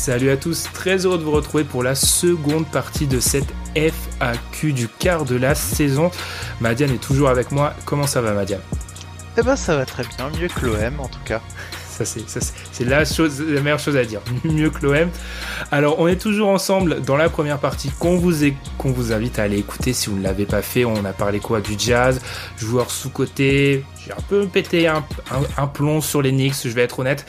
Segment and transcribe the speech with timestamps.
[0.00, 4.72] Salut à tous, très heureux de vous retrouver pour la seconde partie de cette FAQ
[4.72, 6.10] du quart de la saison.
[6.58, 7.74] Madiane est toujours avec moi.
[7.84, 8.62] Comment ça va, Madiane?
[9.36, 11.42] Eh ben, ça va très bien, mieux que l'OM en tout cas.
[12.04, 12.40] Ça,
[12.72, 14.20] c'est, la, chose, la meilleure chose à dire.
[14.44, 15.08] Mieux que l'OM.
[15.70, 19.42] Alors, on est toujours ensemble dans la première partie qu'on vous, est- vous invite à
[19.44, 20.84] aller écouter si vous ne l'avez pas fait.
[20.84, 21.60] On a parlé quoi?
[21.60, 22.20] Du jazz,
[22.58, 23.84] joueur sous-côté.
[24.04, 27.26] J'ai un peu pété un, un- un plomb sur les Knicks, je vais être honnête.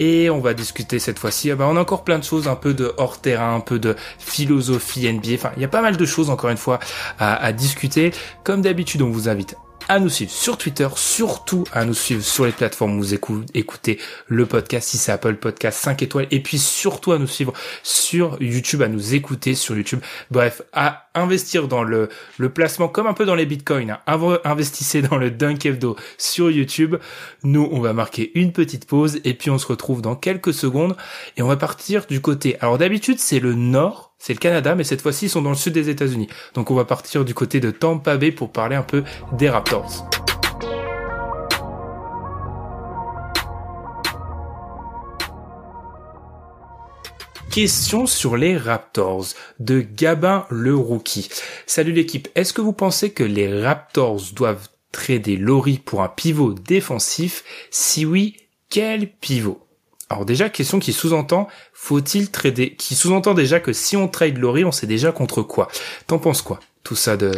[0.00, 1.50] Et on va discuter cette fois-ci.
[1.50, 3.94] Ah bah, on a encore plein de choses, un peu de hors-terrain, un peu de
[4.18, 5.34] philosophie NBA.
[5.34, 6.78] Enfin, il y a pas mal de choses, encore une fois,
[7.18, 8.12] à, à discuter.
[8.42, 9.56] Comme d'habitude, on vous invite
[9.88, 13.44] à nous suivre sur Twitter, surtout à nous suivre sur les plateformes où vous écou-
[13.52, 17.52] écoutez le podcast, si c'est Apple Podcast 5 étoiles, et puis surtout à nous suivre
[17.82, 20.00] sur YouTube, à nous écouter sur YouTube.
[20.30, 22.08] Bref, à investir dans le,
[22.54, 23.98] placement comme un peu dans les bitcoins.
[24.06, 24.38] hein.
[24.44, 25.68] Investissez dans le Dunk
[26.18, 26.96] sur YouTube.
[27.42, 30.96] Nous, on va marquer une petite pause et puis on se retrouve dans quelques secondes
[31.36, 32.56] et on va partir du côté.
[32.60, 35.54] Alors d'habitude, c'est le nord, c'est le Canada, mais cette fois-ci, ils sont dans le
[35.54, 36.28] sud des États-Unis.
[36.54, 40.08] Donc on va partir du côté de Tampa Bay pour parler un peu des Raptors.
[47.50, 49.26] Question sur les Raptors
[49.60, 51.28] de Gabin le rookie.
[51.66, 56.54] Salut l'équipe, est-ce que vous pensez que les Raptors doivent trader Laurie pour un pivot
[56.54, 57.44] défensif?
[57.70, 58.38] Si oui,
[58.70, 59.63] quel pivot?
[60.10, 64.64] Alors déjà, question qui sous-entend, faut-il trader, qui sous-entend déjà que si on trade Laurie,
[64.64, 65.68] on sait déjà contre quoi?
[66.06, 67.32] T'en penses quoi Tout ça de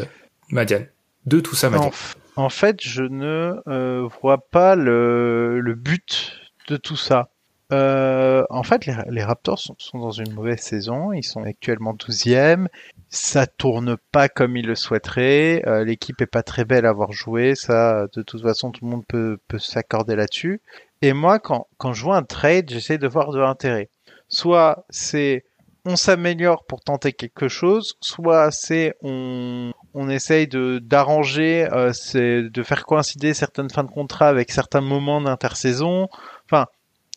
[0.50, 0.86] Madiane?
[1.26, 1.92] De tout ça, Madiane?
[2.36, 6.32] en fait, je ne euh, vois pas le, le but
[6.68, 7.30] de tout ça.
[7.72, 11.12] Euh, en fait, les, les Raptors sont, sont dans une mauvaise saison.
[11.12, 12.68] Ils sont actuellement 12e.
[13.08, 15.62] Ça tourne pas comme ils le souhaiteraient.
[15.66, 17.54] Euh, L'équipe est pas très belle à avoir joué.
[17.54, 20.60] Ça, de toute façon, tout le monde peut, peut s'accorder là-dessus.
[21.02, 23.90] Et moi, quand, quand je vois un trade, j'essaie de voir de l'intérêt.
[24.28, 25.44] Soit c'est
[25.86, 32.42] on s'améliore pour tenter quelque chose, soit c'est on, on essaye de d'arranger, euh, c'est
[32.42, 36.08] de faire coïncider certaines fins de contrat avec certains moments d'intersaison.
[36.44, 36.66] Enfin,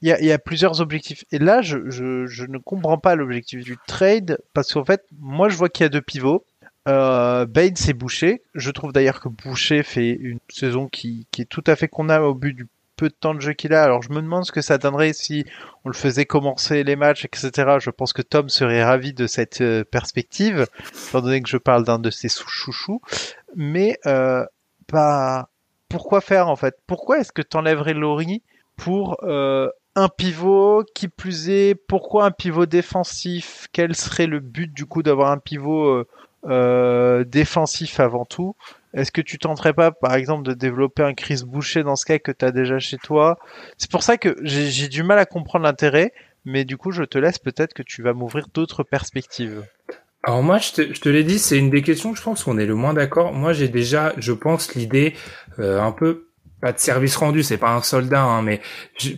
[0.02, 1.26] il y a, y a plusieurs objectifs.
[1.32, 5.50] Et là, je, je, je ne comprends pas l'objectif du trade parce qu'en fait, moi,
[5.50, 6.46] je vois qu'il y a deux pivots.
[6.88, 8.42] Euh, Baines et Boucher.
[8.54, 12.26] Je trouve d'ailleurs que Boucher fait une saison qui, qui est tout à fait convenable
[12.26, 12.68] au but du
[13.00, 13.82] peu de temps de jeu qu'il a.
[13.82, 15.46] Alors je me demande ce que ça donnerait si
[15.86, 17.78] on le faisait commencer les matchs, etc.
[17.80, 20.68] Je pense que Tom serait ravi de cette euh, perspective,
[21.08, 23.02] étant donné que je parle d'un de ses chouchous.
[23.56, 24.46] Mais euh,
[24.88, 25.50] pas
[25.88, 26.76] pourquoi faire en fait?
[26.88, 28.44] Pourquoi est-ce que t'enlèverais Laurie
[28.76, 33.68] pour euh, un pivot qui plus est Pourquoi un pivot défensif?
[33.72, 36.08] Quel serait le but du coup d'avoir un pivot euh,
[36.48, 38.56] euh, défensif avant tout?
[38.94, 42.20] Est-ce que tu tenterais pas par exemple de développer un Chris Boucher dans ce cas
[42.20, 43.38] que tu as déjà chez toi?
[43.78, 46.14] C'est pour ça que j'ai du mal à comprendre l'intérêt,
[46.46, 49.64] mais du coup je te laisse peut-être que tu vas m'ouvrir d'autres perspectives.
[50.24, 52.44] Alors moi, je te, je te l'ai dit, c'est une des questions que je pense
[52.44, 53.32] qu'on est le moins d'accord.
[53.32, 55.16] Moi, j'ai déjà, je pense, l'idée
[55.60, 56.29] euh, un peu
[56.62, 58.60] pas de service rendu, c'est pas un soldat, hein, mais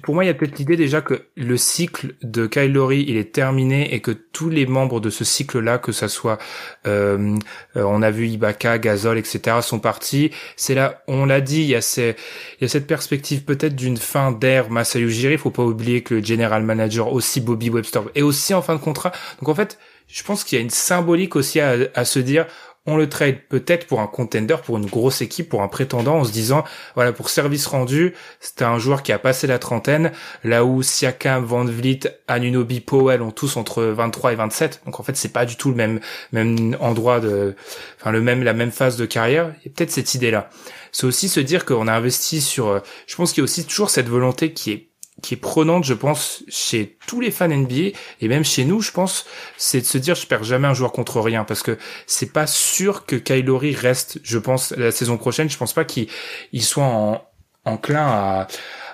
[0.04, 3.18] pour moi, il y a peut-être l'idée déjà que le cycle de Kyle Lowry, il
[3.18, 6.38] est terminé et que tous les membres de ce cycle-là, que ça soit,
[6.86, 7.36] euh,
[7.76, 10.32] euh, on a vu Ibaka, Gasol, etc., sont partis.
[10.56, 12.16] C'est là, on l'a dit, il y a ces,
[12.60, 15.38] il y a cette perspective peut-être d'une fin d'ère Masai Ujiri.
[15.38, 18.82] Faut pas oublier que le general manager aussi Bobby Webster est aussi en fin de
[18.82, 19.12] contrat.
[19.40, 22.46] Donc en fait, je pense qu'il y a une symbolique aussi à, à se dire
[22.88, 26.24] on le trade peut-être pour un contender, pour une grosse équipe, pour un prétendant, en
[26.24, 26.64] se disant,
[26.96, 30.12] voilà, pour service rendu, c'était un joueur qui a passé la trentaine,
[30.44, 34.82] là où Siakam, Van Vliet, Anunoby, Powell ont tous entre 23 et 27.
[34.86, 36.00] Donc en fait, c'est pas du tout le même,
[36.32, 37.56] même endroit de,
[38.00, 39.54] enfin, le même, la même phase de carrière.
[39.60, 40.50] Il y a peut-être cette idée-là.
[40.92, 43.66] C'est aussi se dire qu'on a investi sur, euh, je pense qu'il y a aussi
[43.66, 44.91] toujours cette volonté qui est
[45.22, 48.92] qui est prenante, je pense, chez tous les fans NBA et même chez nous, je
[48.92, 49.26] pense,
[49.58, 51.78] c'est de se dire je perds jamais un joueur contre rien parce que
[52.08, 55.50] c'est pas sûr que Kyle Lowry reste, je pense, la saison prochaine.
[55.50, 56.08] Je pense pas qu'il
[56.54, 57.22] il soit en,
[57.66, 58.48] enclin à,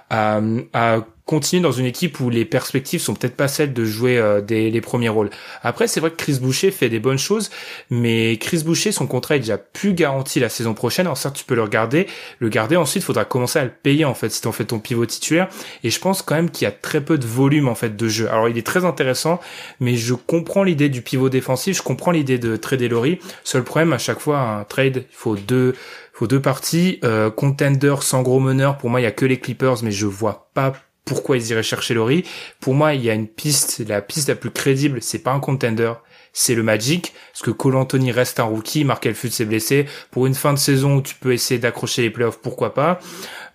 [0.10, 0.42] à,
[0.74, 4.42] à continuer dans une équipe où les perspectives sont peut-être pas celles de jouer euh,
[4.42, 5.30] des, les premiers rôles.
[5.62, 7.52] Après, c'est vrai que Chris Boucher fait des bonnes choses,
[7.90, 11.06] mais Chris Boucher, son contrat est déjà plus garanti la saison prochaine.
[11.06, 12.08] Alors certes, tu peux le regarder,
[12.40, 12.78] le garder.
[12.78, 15.50] Ensuite, faudra commencer à le payer en fait si t'en fais ton pivot titulaire.
[15.84, 18.08] Et je pense quand même qu'il y a très peu de volume en fait de
[18.08, 18.30] jeu.
[18.30, 19.42] Alors il est très intéressant,
[19.82, 23.20] mais je comprends l'idée du pivot défensif, je comprends l'idée de trader Laurie.
[23.44, 25.76] Seul problème à chaque fois, un trade, il faut deux
[26.14, 27.00] faut deux parties.
[27.04, 30.08] Euh, contender sans gros meneur, pour moi, il y a que les Clippers, mais je
[30.08, 30.74] vois pas
[31.08, 32.24] pourquoi ils iraient chercher Laurie.
[32.60, 35.40] Pour moi, il y a une piste, la piste la plus crédible, c'est pas un
[35.40, 35.94] contender,
[36.34, 39.88] c'est le Magic, parce que Cole Anthony reste un rookie, Markel Fultz s'est blessé.
[40.12, 43.00] Pour une fin de saison où tu peux essayer d'accrocher les playoffs, pourquoi pas.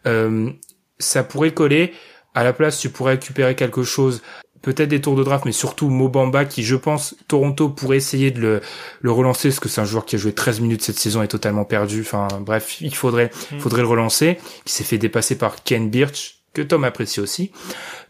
[0.07, 0.51] Euh,
[0.99, 1.93] ça pourrait coller.
[2.35, 4.23] À la place, tu pourrais récupérer quelque chose,
[4.63, 8.41] peut-être des tours de draft, mais surtout Mobamba, qui, je pense, Toronto pourrait essayer de
[8.41, 8.61] le,
[9.01, 11.29] le relancer, parce que c'est un joueur qui a joué 13 minutes cette saison et
[11.29, 12.01] totalement perdu.
[12.01, 13.61] Enfin, bref, il faudrait, il mm.
[13.61, 17.53] faudrait le relancer, qui s'est fait dépasser par Ken Birch, que Tom apprécie aussi.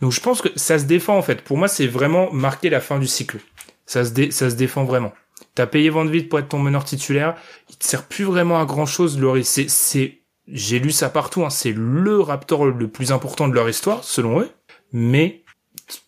[0.00, 1.42] Donc je pense que ça se défend en fait.
[1.42, 3.38] Pour moi, c'est vraiment marquer la fin du cycle.
[3.86, 5.12] Ça se, défend vraiment.
[5.54, 7.36] T'as payé Van Vliet pour être ton meneur titulaire.
[7.68, 9.44] Il te sert plus vraiment à grand chose, Laurie.
[9.44, 11.44] C'est, c'est, j'ai lu ça partout.
[11.44, 11.50] Hein.
[11.50, 14.50] C'est le Raptor le plus important de leur histoire, selon eux.
[14.92, 15.44] Mais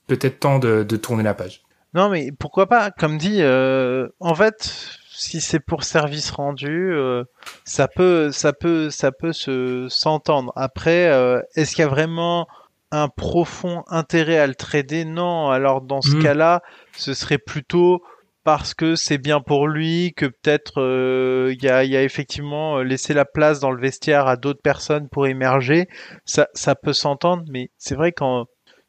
[0.06, 1.62] peut-être temps de, de tourner la page.
[1.94, 2.90] Non, mais pourquoi pas?
[2.90, 7.24] Comme dit, euh, en fait, si c'est pour service rendu, euh,
[7.64, 10.52] ça peut, ça peut, ça peut se s'entendre.
[10.54, 12.46] Après, euh, est-ce qu'il y a vraiment
[12.90, 15.04] un profond intérêt à le trader?
[15.04, 15.48] Non.
[15.48, 16.22] Alors dans ce hmm.
[16.22, 16.62] cas-là,
[16.96, 18.02] ce serait plutôt
[18.44, 22.82] parce que c'est bien pour lui, que peut-être euh, il y, a, y, a, effectivement
[22.82, 25.88] laissé la place dans le vestiaire à d'autres personnes pour émerger.
[26.26, 28.44] Ça, ça peut s'entendre, mais c'est vrai qu'en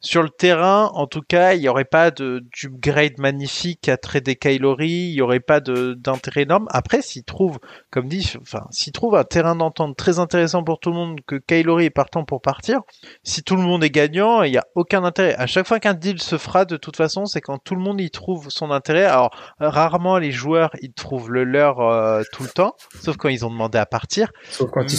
[0.06, 4.36] sur le terrain, en tout cas, il n'y aurait pas de grade magnifique à trader
[4.36, 6.66] Kylori, il n'y aurait pas d'intérêt énorme.
[6.70, 7.58] Après, s'il trouve,
[7.90, 11.34] comme dit, enfin, s'il trouve un terrain d'entente très intéressant pour tout le monde, que
[11.34, 12.82] Kylori est partant pour partir,
[13.24, 15.34] si tout le monde est gagnant, il n'y a aucun intérêt.
[15.34, 18.00] À chaque fois qu'un deal se fera, de toute façon, c'est quand tout le monde
[18.00, 19.06] y trouve son intérêt.
[19.06, 23.44] Alors, rarement les joueurs y trouvent le leur euh, tout le temps, sauf quand ils
[23.44, 24.30] ont demandé à partir.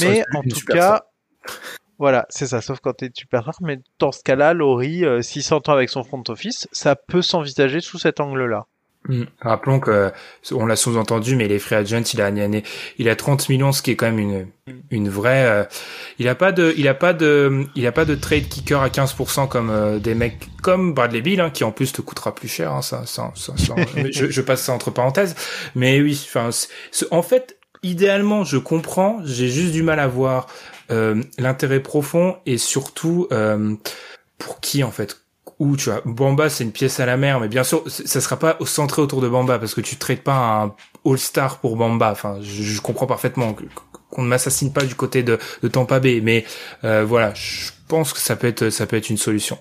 [0.01, 1.05] Mais en tout cas,
[1.99, 3.57] voilà, c'est ça, sauf quand t'es super rare.
[3.61, 7.81] Mais dans ce cas-là, Laurie, euh, s'il s'entend avec son front office, ça peut s'envisager
[7.81, 8.65] sous cet angle-là.
[9.07, 9.23] Hmm.
[9.39, 10.11] Rappelons que
[10.51, 12.29] on l'a sous-entendu, mais les free agents, il a
[12.97, 14.47] il a 30 millions, ce qui est quand même une
[14.91, 15.45] une vraie.
[15.45, 15.63] Euh,
[16.19, 18.89] il a pas de, il a pas de, il a pas de trade kicker à
[18.89, 22.49] 15% comme euh, des mecs comme Bradley Bill, hein, qui en plus te coûtera plus
[22.49, 22.73] cher.
[22.73, 23.53] Hein, ça, ça, ça,
[24.11, 25.35] je, je, passe ça entre parenthèses,
[25.73, 26.49] mais oui, enfin,
[27.11, 29.21] en fait, idéalement, je comprends.
[29.23, 30.47] J'ai juste du mal à voir
[31.37, 33.75] l'intérêt profond et surtout euh,
[34.37, 35.21] pour qui en fait?
[35.59, 38.37] Où tu vois Bamba c'est une pièce à la mer mais bien sûr ça sera
[38.37, 42.11] pas centré autour de Bamba parce que tu traites pas un All-Star pour Bamba.
[42.11, 43.55] Enfin je, comprends parfaitement
[44.11, 46.45] qu'on ne m'assassine pas du côté de, de Tampa Bay mais
[46.83, 49.57] euh, voilà je pense que ça peut être ça peut être une solution.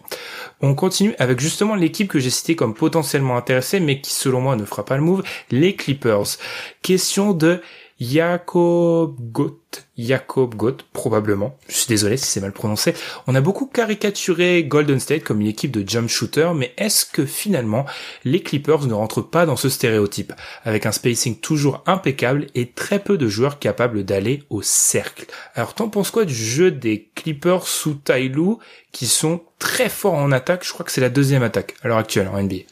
[0.61, 4.57] On continue avec justement l'équipe que j'ai citée comme potentiellement intéressée mais qui selon moi
[4.57, 6.37] ne fera pas le move les Clippers.
[6.83, 7.63] Question de
[7.99, 11.57] Jakob Gott, Jakob Gott, probablement.
[11.69, 12.95] Je suis désolé si c'est mal prononcé.
[13.27, 17.25] On a beaucoup caricaturé Golden State comme une équipe de jump shooter, mais est-ce que
[17.25, 17.87] finalement
[18.25, 20.33] les Clippers ne rentrent pas dans ce stéréotype,
[20.65, 25.75] avec un spacing toujours impeccable et très peu de joueurs capables d'aller au cercle Alors
[25.75, 28.59] t'en penses quoi du jeu des Clippers sous Tyloo,
[28.93, 30.65] qui sont très forts en attaque?
[30.65, 32.65] Je crois que c'est la deuxième attaque à l'heure actuelle en NBA.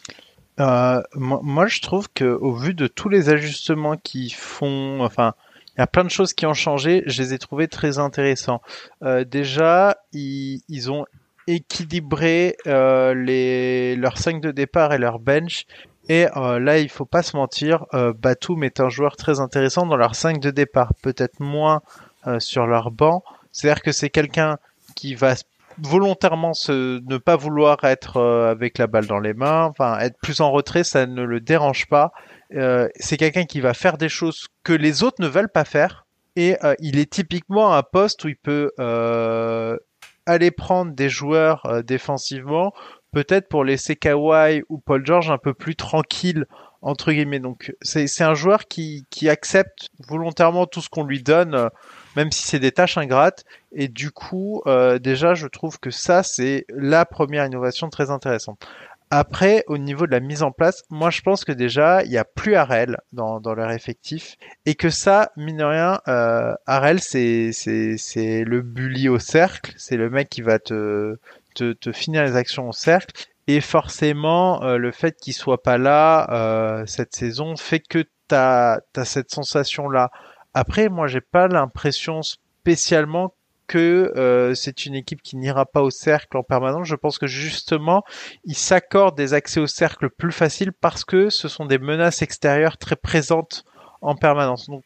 [0.61, 5.35] Euh, moi, je trouve que au vu de tous les ajustements qui font, enfin,
[5.77, 7.03] il y a plein de choses qui ont changé.
[7.07, 8.63] Je les ai trouvés très intéressants.
[9.03, 11.05] Euh, déjà, ils, ils, ont
[11.47, 15.67] équilibré euh, les leurs 5 de départ et leur bench.
[16.09, 19.87] Et euh, là, il faut pas se mentir, euh, Batum est un joueur très intéressant
[19.87, 21.81] dans leur 5 de départ, peut-être moins
[22.27, 23.25] euh, sur leur banc.
[23.53, 24.59] C'est-à-dire que c'est quelqu'un
[24.95, 25.35] qui va
[25.79, 30.17] volontairement se, ne pas vouloir être euh, avec la balle dans les mains, enfin être
[30.23, 32.13] plus en retrait, ça ne le dérange pas.
[32.55, 36.07] Euh, c'est quelqu'un qui va faire des choses que les autres ne veulent pas faire,
[36.37, 38.73] et euh, il est typiquement un poste où il peut
[40.27, 42.73] aller prendre des joueurs défensivement,
[43.13, 46.47] peut-être pour laisser Kawhi ou Paul George un peu plus tranquille
[46.81, 47.41] entre guillemets.
[47.41, 51.69] Donc c'est un joueur qui, qui accepte volontairement tout ce qu'on lui donne
[52.17, 53.45] même si c'est des tâches ingrates.
[53.73, 58.65] Et du coup, euh, déjà, je trouve que ça, c'est la première innovation très intéressante.
[59.11, 62.17] Après, au niveau de la mise en place, moi je pense que déjà, il n'y
[62.17, 64.37] a plus Arel dans, leur effectif.
[64.67, 69.73] Et que ça, mine de rien, euh, Arel, c'est, le bully au cercle.
[69.77, 71.17] C'est le mec qui va te,
[71.55, 73.15] te, te finir les actions au cercle.
[73.47, 79.05] Et forcément, euh, le fait qu'il soit pas là euh, cette saison fait que tu
[79.05, 80.11] cette sensation-là
[80.55, 83.35] après, moi, j'ai pas l'impression spécialement
[83.67, 86.87] que euh, c'est une équipe qui n'ira pas au cercle en permanence.
[86.87, 88.05] Je pense que justement,
[88.45, 92.77] ils s'accordent des accès au cercle plus faciles parce que ce sont des menaces extérieures
[92.77, 93.65] très présentes
[94.03, 94.69] en permanence.
[94.69, 94.85] Donc,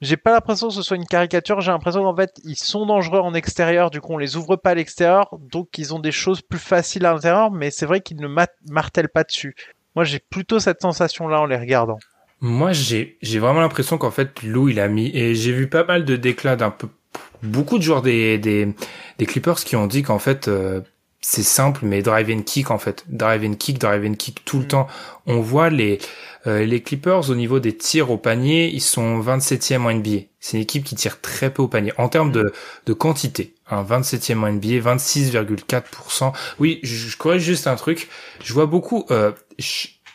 [0.00, 1.60] j'ai pas l'impression que ce soit une caricature.
[1.60, 3.90] J'ai l'impression qu'en fait, ils sont dangereux en extérieur.
[3.90, 5.28] Du coup, on les ouvre pas à l'extérieur.
[5.38, 7.50] Donc, ils ont des choses plus faciles à l'intérieur.
[7.50, 8.28] Mais c'est vrai qu'ils ne
[8.70, 9.54] martèlent pas dessus.
[9.94, 11.98] Moi, j'ai plutôt cette sensation-là en les regardant.
[12.40, 15.84] Moi, j'ai j'ai vraiment l'impression qu'en fait, Lou, il a mis et j'ai vu pas
[15.84, 16.88] mal de déclats d'un peu
[17.42, 18.68] beaucoup de joueurs des des,
[19.18, 20.80] des Clippers qui ont dit qu'en fait euh,
[21.22, 24.58] c'est simple, mais drive and kick en fait, drive and kick, drive and kick tout
[24.58, 24.68] le mm.
[24.68, 24.86] temps.
[25.26, 25.98] On voit les
[26.46, 30.20] euh, les Clippers au niveau des tirs au panier, ils sont 27e en NBA.
[30.40, 32.52] C'est une équipe qui tire très peu au panier en termes de
[32.86, 33.54] de quantité.
[33.68, 36.32] Hein, 27e en NBA, 26,4%.
[36.58, 38.08] Oui, je, je corrige juste un truc.
[38.42, 39.04] Je vois beaucoup.
[39.10, 39.32] Euh,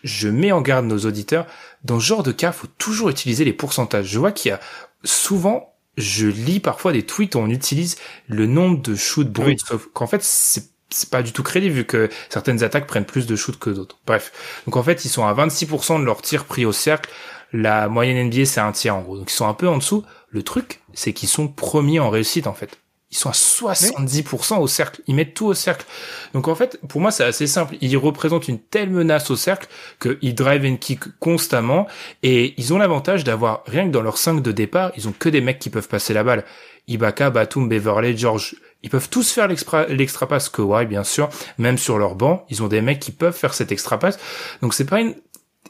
[0.04, 1.46] je mets en garde nos auditeurs.
[1.86, 4.08] Dans ce genre de cas, faut toujours utiliser les pourcentages.
[4.08, 4.60] Je vois qu'il y a
[5.04, 9.88] souvent, je lis parfois des tweets où on utilise le nombre de shoots bruts, sauf
[9.94, 13.36] qu'en fait, c'est c'est pas du tout crédible vu que certaines attaques prennent plus de
[13.36, 13.98] shoots que d'autres.
[14.06, 14.32] Bref.
[14.66, 17.10] Donc en fait, ils sont à 26% de leurs tirs pris au cercle.
[17.54, 19.18] La moyenne NBA, c'est un tiers en gros.
[19.18, 20.04] Donc ils sont un peu en dessous.
[20.30, 22.78] Le truc, c'est qu'ils sont premiers en réussite en fait.
[23.16, 25.02] Ils sont à 70% au cercle.
[25.08, 25.86] Ils mettent tout au cercle.
[26.34, 27.78] Donc en fait, pour moi, c'est assez simple.
[27.80, 29.70] Ils représentent une telle menace au cercle
[30.02, 31.88] qu'ils drive and kick constamment.
[32.24, 35.30] Et ils ont l'avantage d'avoir, rien que dans leur 5 de départ, ils ont que
[35.30, 36.44] des mecs qui peuvent passer la balle.
[36.90, 38.58] Ibaka, Batum, Beverley, George.
[38.84, 41.30] Ils peuvent tous faire l'extra pass Kawhi, bien sûr.
[41.58, 44.20] Même sur leur banc, ils ont des mecs qui peuvent faire cet extra pass.
[44.62, 45.16] Donc c'est pas une,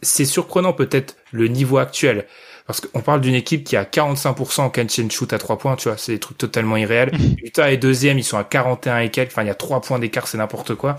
[0.02, 2.26] c'est surprenant peut-être le niveau actuel
[2.66, 5.76] parce qu'on parle d'une équipe qui a 45% en catch and shoot à 3 points,
[5.76, 7.12] tu vois, c'est des trucs totalement irréels.
[7.44, 10.00] Utah est deuxième, ils sont à 41 et quelques, enfin il y a 3 points
[10.00, 10.98] d'écart, c'est n'importe quoi.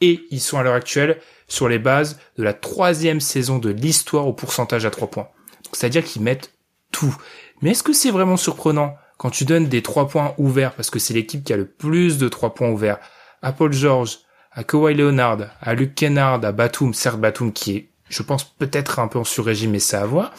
[0.00, 1.18] Et ils sont à l'heure actuelle
[1.48, 5.28] sur les bases de la troisième saison de l'histoire au pourcentage à 3 points.
[5.72, 6.52] C'est-à-dire qu'ils mettent
[6.92, 7.16] tout.
[7.62, 10.98] Mais est-ce que c'est vraiment surprenant quand tu donnes des 3 points ouverts, parce que
[10.98, 12.98] c'est l'équipe qui a le plus de 3 points ouverts,
[13.40, 14.18] à Paul George,
[14.52, 18.98] à Kawhi Leonard, à Luke Kennard, à Batum, certes Batum qui est, je pense, peut-être
[18.98, 20.32] un peu en sur-régime, mais ça à voir.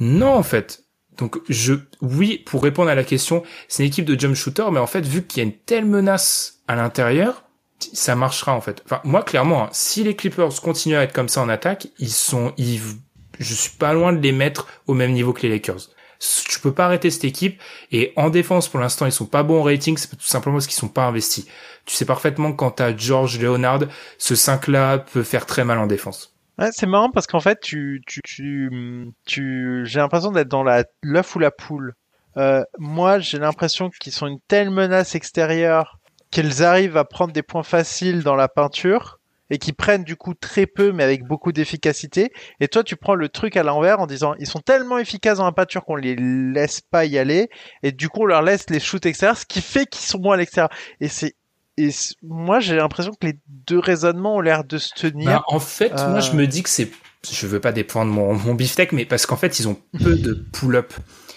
[0.00, 0.84] Non, en fait.
[1.18, 4.80] Donc, je, oui, pour répondre à la question, c'est une équipe de jump shooter, mais
[4.80, 7.44] en fait, vu qu'il y a une telle menace à l'intérieur,
[7.78, 8.82] ça marchera, en fait.
[9.04, 12.52] Moi, clairement, hein, si les Clippers continuent à être comme ça en attaque, ils sont,
[12.56, 12.80] ils,
[13.38, 15.90] je suis pas loin de les mettre au même niveau que les Lakers.
[16.48, 17.60] Tu peux pas arrêter cette équipe,
[17.92, 20.66] et en défense, pour l'instant, ils sont pas bons en rating, c'est tout simplement parce
[20.66, 21.46] qu'ils sont pas investis.
[21.84, 23.82] Tu sais parfaitement quand t'as George Leonard,
[24.18, 26.33] ce 5-là peut faire très mal en défense.
[26.58, 28.70] Ouais, c'est marrant parce qu'en fait, tu, tu, tu,
[29.26, 31.94] tu j'ai l'impression d'être dans la l'œuf ou la poule.
[32.36, 35.98] Euh, moi, j'ai l'impression qu'ils sont une telle menace extérieure
[36.30, 39.18] qu'elles arrivent à prendre des points faciles dans la peinture
[39.50, 42.32] et qui prennent du coup très peu mais avec beaucoup d'efficacité.
[42.60, 45.44] Et toi, tu prends le truc à l'envers en disant ils sont tellement efficaces dans
[45.44, 47.50] la peinture qu'on les laisse pas y aller
[47.82, 50.34] et du coup on leur laisse les shoots extérieurs, ce qui fait qu'ils sont moins
[50.34, 50.70] à l'extérieur.
[51.00, 51.34] Et c'est
[51.76, 51.90] et
[52.22, 55.26] moi j'ai l'impression que les deux raisonnements ont l'air de se tenir.
[55.26, 56.34] Bah, en fait, moi je euh.
[56.34, 56.90] me dis que c'est,
[57.30, 60.34] je veux pas dépendre mon, mon beefsteak, mais parce qu'en fait ils ont peu de
[60.52, 60.92] pull-up,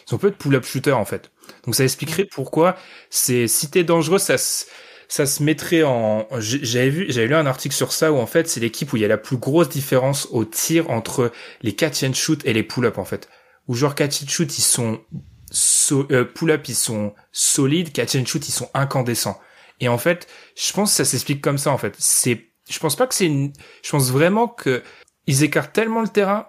[0.07, 1.31] ils ont peu de pull-up shooter en fait.
[1.65, 2.75] Donc ça expliquerait pourquoi
[3.09, 4.37] c'est si t'es dangereux, ça
[5.07, 6.27] ça se mettrait en.
[6.39, 9.01] J'avais vu, j'avais lu un article sur ça où en fait c'est l'équipe où il
[9.01, 12.63] y a la plus grosse différence au tir entre les catch and shoot et les
[12.63, 13.29] pull-up en fait.
[13.67, 14.99] Où genre catch and shoot ils sont
[15.91, 19.39] euh, pull-up ils sont solides, catch and shoot ils sont incandescents.
[19.79, 21.95] Et en fait, je pense que ça s'explique comme ça en fait.
[21.99, 23.53] C'est, je pense pas que c'est une,
[23.83, 24.83] je pense vraiment que
[25.27, 26.47] ils écartent tellement le terrain,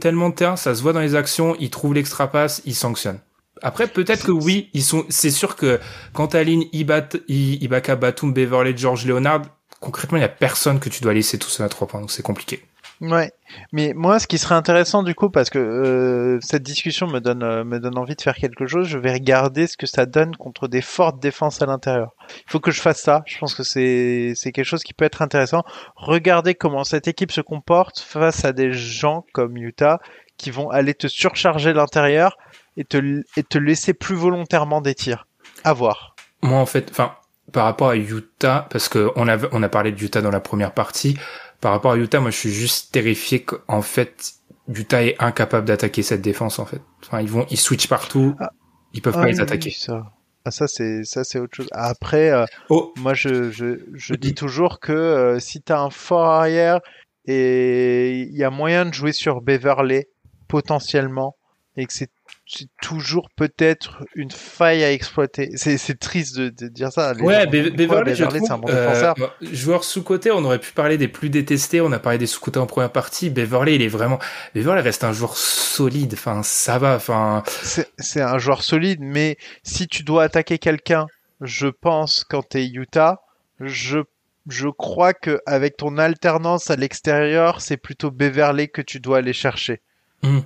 [0.00, 3.18] tellement de terrain, ça se voit dans les actions, ils trouvent l'extra passe, ils sanctionnent.
[3.60, 5.80] Après, peut-être que oui, ils sont, c'est sûr que
[6.12, 9.42] quand t'alignes Ibaka, Batum, Beverly, George Leonard,
[9.80, 12.10] concrètement, il y a personne que tu dois laisser tout ça à trois points, donc
[12.10, 12.64] c'est compliqué.
[13.00, 13.32] Ouais,
[13.72, 17.42] mais moi, ce qui serait intéressant du coup, parce que euh, cette discussion me donne
[17.42, 20.36] euh, me donne envie de faire quelque chose, je vais regarder ce que ça donne
[20.36, 22.12] contre des fortes défenses à l'intérieur.
[22.30, 23.22] Il faut que je fasse ça.
[23.26, 25.64] Je pense que c'est c'est quelque chose qui peut être intéressant.
[25.96, 29.98] Regardez comment cette équipe se comporte face à des gens comme Utah
[30.36, 32.36] qui vont aller te surcharger l'intérieur
[32.76, 35.26] et te et te laisser plus volontairement des tirs.
[35.64, 36.14] À voir.
[36.42, 37.14] Moi, en fait, enfin,
[37.52, 40.40] par rapport à Utah, parce que on a on a parlé de Utah dans la
[40.40, 41.16] première partie
[41.64, 44.34] par rapport à Utah, moi je suis juste terrifié qu'en fait
[44.68, 46.82] Utah est incapable d'attaquer cette défense en fait.
[47.02, 48.50] Enfin, ils vont, ils switchent partout, ah.
[48.92, 49.70] ils peuvent pas ah les attaquer.
[49.70, 50.12] Ça.
[50.44, 51.68] Ah, ça c'est ça c'est autre chose.
[51.72, 52.92] Après, euh, oh.
[52.98, 56.80] moi je je, je dis toujours que euh, si t'as un fort arrière
[57.24, 60.04] et il y a moyen de jouer sur Beverly
[60.48, 61.34] potentiellement
[61.78, 62.10] et que c'est
[62.46, 65.50] c'est toujours peut-être une faille à exploiter.
[65.56, 67.14] C'est, triste de, de dire ça.
[67.14, 71.08] Les Ouais, Beverly, je trouve, un bon euh, joueur sous-côté, on aurait pu parler des
[71.08, 74.18] plus détestés, on a parlé des sous-côtés en première partie, Beverly, il est vraiment,
[74.54, 79.88] Beverly reste un joueur solide, enfin, ça va, enfin, C'est, un joueur solide, mais si
[79.88, 81.06] tu dois attaquer quelqu'un,
[81.40, 83.22] je pense, quand t'es Utah,
[83.60, 84.00] je,
[84.48, 89.32] je crois que avec ton alternance à l'extérieur, c'est plutôt Beverly que tu dois aller
[89.32, 89.80] chercher.
[90.22, 90.42] hum,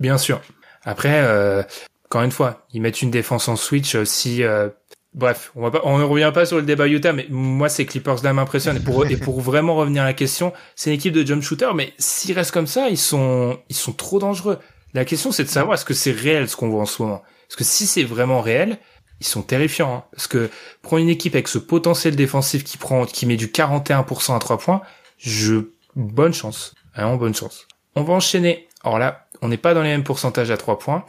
[0.00, 0.40] bien sûr.
[0.84, 1.62] Après, euh,
[2.06, 4.68] encore une fois, ils mettent une défense en switch euh, si, euh,
[5.14, 7.86] bref, on va pas, on ne revient pas sur le débat Utah, mais moi, ces
[7.86, 8.76] Clippers là m'impressionnent.
[8.76, 11.70] Et pour, et pour vraiment revenir à la question, c'est une équipe de jump shooter,
[11.74, 14.58] mais s'ils restent comme ça, ils sont, ils sont trop dangereux.
[14.92, 17.22] La question, c'est de savoir est-ce que c'est réel ce qu'on voit en ce moment?
[17.48, 18.78] Parce que si c'est vraiment réel,
[19.20, 19.94] ils sont terrifiants.
[19.94, 20.04] hein.
[20.12, 20.50] Parce que
[20.82, 24.58] prendre une équipe avec ce potentiel défensif qui prend, qui met du 41% à 3
[24.58, 24.82] points,
[25.18, 26.74] je, bonne chance.
[26.94, 27.66] Vraiment bonne chance.
[27.96, 28.68] On va enchaîner.
[28.84, 31.04] Alors là, on n'est pas dans les mêmes pourcentages à 3 points.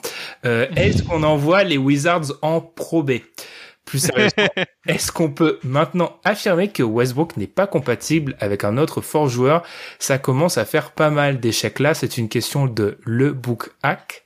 [0.46, 3.14] Euh, est-ce qu'on envoie les Wizards en Pro B?
[3.86, 4.48] Plus sérieusement,
[4.88, 9.64] est-ce qu'on peut maintenant affirmer que Westbrook n'est pas compatible avec un autre fort joueur?
[10.00, 11.94] Ça commence à faire pas mal d'échecs là.
[11.94, 14.26] C'est une question de le book hack.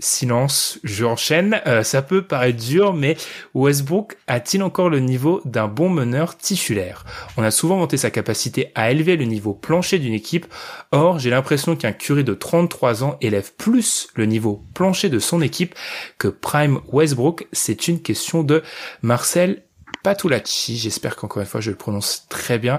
[0.00, 1.60] Silence, j'enchaîne.
[1.66, 3.16] Euh, ça peut paraître dur, mais
[3.54, 7.04] Westbrook a-t-il encore le niveau d'un bon meneur titulaire?
[7.36, 10.46] On a souvent vanté sa capacité à élever le niveau plancher d'une équipe.
[10.92, 15.42] Or, j'ai l'impression qu'un curé de 33 ans élève plus le niveau plancher de son
[15.42, 15.74] équipe
[16.18, 17.48] que Prime Westbrook.
[17.52, 18.62] C'est une question de
[19.02, 19.64] Marcel
[20.04, 20.76] Patulacci.
[20.76, 22.78] J'espère qu'encore une fois je le prononce très bien.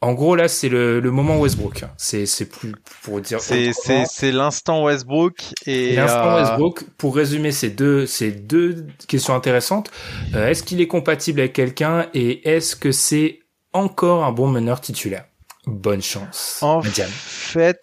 [0.00, 1.84] En gros, là, c'est le, le moment Westbrook.
[1.96, 3.40] C'est, c'est plus pour dire.
[3.40, 8.86] C'est, c'est, c'est l'instant Westbrook et, l'instant euh, Westbrook, pour résumer ces deux, ces deux
[9.08, 9.90] questions intéressantes,
[10.34, 13.40] euh, est-ce qu'il est compatible avec quelqu'un et est-ce que c'est
[13.72, 15.24] encore un bon meneur titulaire?
[15.66, 16.60] Bonne chance.
[16.62, 17.80] En fait,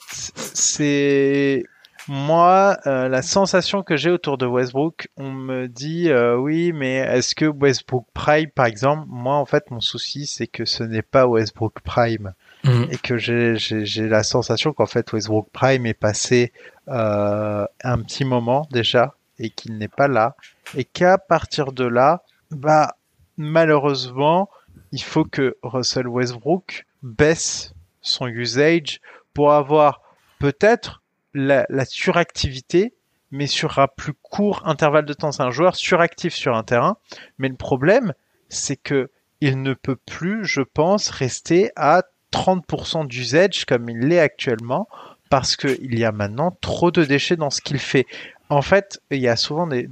[0.54, 1.64] c'est
[2.08, 5.08] moi euh, la sensation que j'ai autour de Westbrook.
[5.18, 9.72] On me dit euh, oui, mais est-ce que Westbrook Prime, par exemple, moi en fait
[9.72, 12.34] mon souci c'est que ce n'est pas Westbrook Prime
[12.66, 12.88] Mhm.
[12.90, 16.52] et que j'ai j'ai j'ai la sensation qu'en fait Westbrook Prime est passé
[16.88, 20.36] euh, un petit moment déjà et qu'il n'est pas là
[20.76, 22.96] et qu'à partir de là, bah
[23.38, 24.50] malheureusement,
[24.92, 29.00] il faut que Russell Westbrook baisse son usage
[29.34, 30.02] pour avoir
[30.40, 31.04] peut-être
[31.36, 32.94] la, suractivité,
[33.32, 35.32] mais sur un plus court intervalle de temps.
[35.32, 36.98] C'est un joueur suractif sur un terrain,
[37.38, 38.14] mais le problème,
[38.50, 44.20] c'est que il ne peut plus, je pense, rester à 30% d'usage comme il l'est
[44.20, 44.88] actuellement,
[45.30, 48.06] parce qu'il y a maintenant trop de déchets dans ce qu'il fait.
[48.50, 49.88] En fait, il y a souvent des,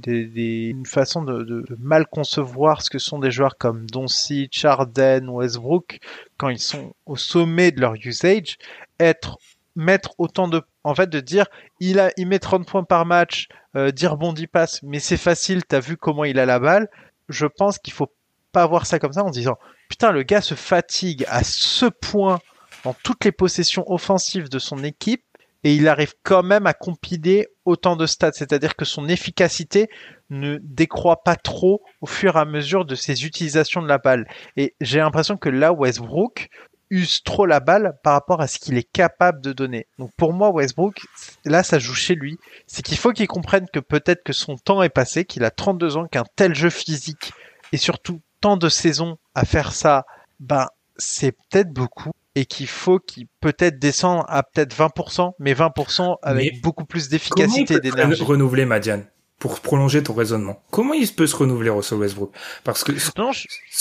[0.70, 5.98] une façon de, mal concevoir ce que sont des joueurs comme Doncic, Harden, Westbrook,
[6.36, 8.58] quand ils sont au sommet de leur usage,
[9.00, 9.38] être
[9.74, 11.46] mettre autant de en fait de dire
[11.80, 15.16] il a il met 30 points par match euh, dire bon 10 passes mais c'est
[15.16, 16.88] facile t'as vu comment il a la balle.
[17.28, 18.12] Je pense qu'il faut
[18.52, 19.56] pas voir ça comme ça en disant
[19.88, 22.38] putain le gars se fatigue à ce point
[22.84, 25.24] dans toutes les possessions offensives de son équipe
[25.64, 28.32] et il arrive quand même à compiler autant de stats.
[28.32, 29.88] C'est-à-dire que son efficacité
[30.28, 34.28] ne décroît pas trop au fur et à mesure de ses utilisations de la balle.
[34.56, 36.50] Et j'ai l'impression que là Westbrook
[36.90, 39.86] use trop la balle par rapport à ce qu'il est capable de donner.
[39.98, 41.00] Donc pour moi, Westbrook,
[41.44, 42.38] là, ça joue chez lui.
[42.66, 45.96] C'est qu'il faut qu'il comprenne que peut-être que son temps est passé, qu'il a 32
[45.96, 47.32] ans, qu'un tel jeu physique
[47.72, 50.04] et surtout tant de saisons à faire ça,
[50.40, 56.16] ben c'est peut-être beaucoup et qu'il faut qu'il peut-être descende à peut-être 20%, mais 20%
[56.22, 58.22] avec Mais beaucoup plus Comment il d'efficacité peut et se d'énergie.
[58.22, 59.06] renouveler, Madiane
[59.38, 60.62] Pour prolonger ton raisonnement?
[60.70, 62.32] Comment il peut se renouveler, Russell Westbrook?
[62.64, 63.10] Parce que ce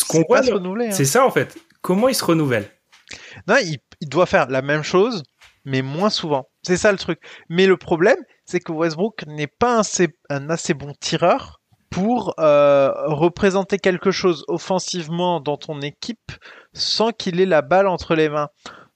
[0.05, 0.91] qu'on voit, hein.
[0.91, 1.57] c'est ça en fait.
[1.81, 2.69] Comment il se renouvelle?
[3.47, 5.23] Non, il, doit faire la même chose,
[5.65, 6.49] mais moins souvent.
[6.63, 7.19] C'est ça le truc.
[7.49, 9.81] Mais le problème, c'est que Westbrook n'est pas
[10.29, 16.31] un, assez- bon tireur pour euh, représenter quelque chose offensivement dans ton équipe
[16.73, 18.49] sans qu'il ait la balle entre les mains.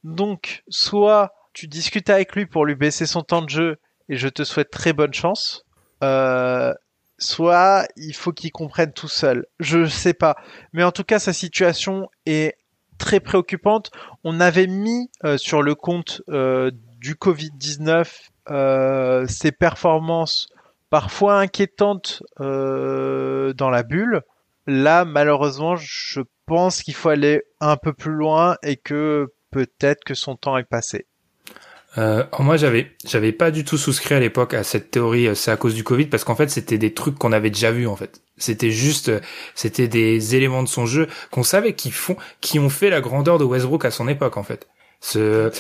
[0.03, 3.77] Donc, soit tu discutes avec lui pour lui baisser son temps de jeu,
[4.09, 5.63] et je te souhaite très bonne chance.
[6.03, 6.73] Euh,
[7.17, 9.45] soit il faut qu'il comprenne tout seul.
[9.59, 10.35] Je sais pas.
[10.73, 12.55] Mais en tout cas, sa situation est
[12.97, 13.91] très préoccupante.
[14.23, 20.47] On avait mis euh, sur le compte euh, du Covid-19 euh, ses performances
[20.89, 24.21] parfois inquiétantes euh, dans la bulle.
[24.67, 30.13] Là, malheureusement, je pense qu'il faut aller un peu plus loin et que peut-être que
[30.13, 31.07] son temps est passé.
[31.97, 35.27] Euh, moi, j'avais, j'avais pas du tout souscrit à l'époque à cette théorie.
[35.27, 37.71] euh, C'est à cause du Covid, parce qu'en fait, c'était des trucs qu'on avait déjà
[37.71, 37.87] vus.
[37.87, 39.19] En fait, c'était juste, euh,
[39.55, 43.39] c'était des éléments de son jeu qu'on savait qui font, qui ont fait la grandeur
[43.39, 44.37] de Westbrook à son époque.
[44.37, 44.67] En fait,
[45.01, 45.51] Ce,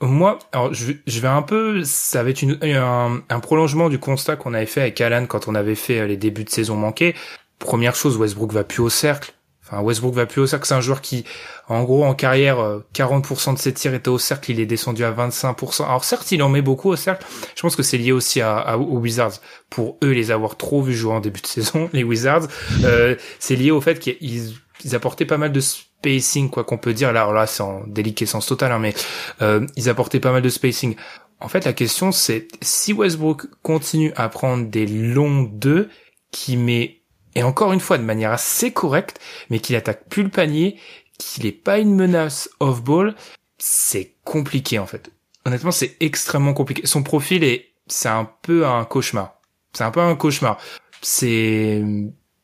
[0.00, 3.98] moi, alors je, je vais un peu, ça va être une, un, un prolongement du
[3.98, 7.14] constat qu'on avait fait avec Alan quand on avait fait les débuts de saison manqués.
[7.58, 9.32] Première chose, Westbrook va plus au cercle.
[9.72, 10.66] Westbrook va plus au cercle.
[10.66, 11.24] C'est un joueur qui,
[11.68, 14.50] en gros, en carrière, 40% de ses tirs étaient au cercle.
[14.50, 15.84] Il est descendu à 25%.
[15.84, 17.26] Alors certes, il en met beaucoup au cercle.
[17.54, 19.40] Je pense que c'est lié aussi à, aux Wizards.
[19.68, 22.48] Pour eux, les avoir trop vus jouer en début de saison, les Wizards,
[22.84, 24.54] euh, c'est lié au fait qu'ils
[24.84, 27.12] ils apportaient pas mal de spacing, quoi qu'on peut dire.
[27.12, 28.94] Là, alors là, c'est en déliquescence totale, hein, mais
[29.42, 30.96] euh, ils apportaient pas mal de spacing.
[31.40, 35.88] En fait, la question, c'est si Westbrook continue à prendre des longs deux
[36.30, 36.99] qui met
[37.34, 40.78] et encore une fois de manière assez correcte, mais qu'il attaque plus le panier,
[41.18, 43.14] qu'il est pas une menace off-ball,
[43.58, 45.10] c'est compliqué en fait.
[45.46, 46.86] Honnêtement, c'est extrêmement compliqué.
[46.86, 49.40] Son profil est, c'est un peu un cauchemar.
[49.72, 50.58] C'est un peu un cauchemar.
[51.00, 51.82] C'est,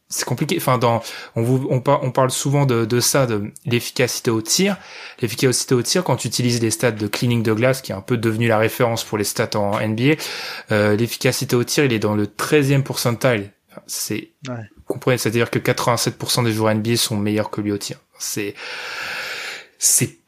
[0.08, 0.56] c'est compliqué.
[0.58, 1.02] Enfin, dans,
[1.34, 4.76] on, vous, on, parle souvent de, de ça, de l'efficacité au tir.
[5.20, 8.00] L'efficacité au tir, quand tu utilises des stats de cleaning de glace, qui est un
[8.00, 10.14] peu devenu la référence pour les stats en NBA,
[10.70, 13.50] euh, l'efficacité au tir, il est dans le 13e pourcentile.
[13.86, 17.98] c'est ouais comprenez, c'est-à-dire que 87% des joueurs NBA sont meilleurs que lui au tir.
[18.18, 18.54] C'est,
[19.78, 20.18] c'est,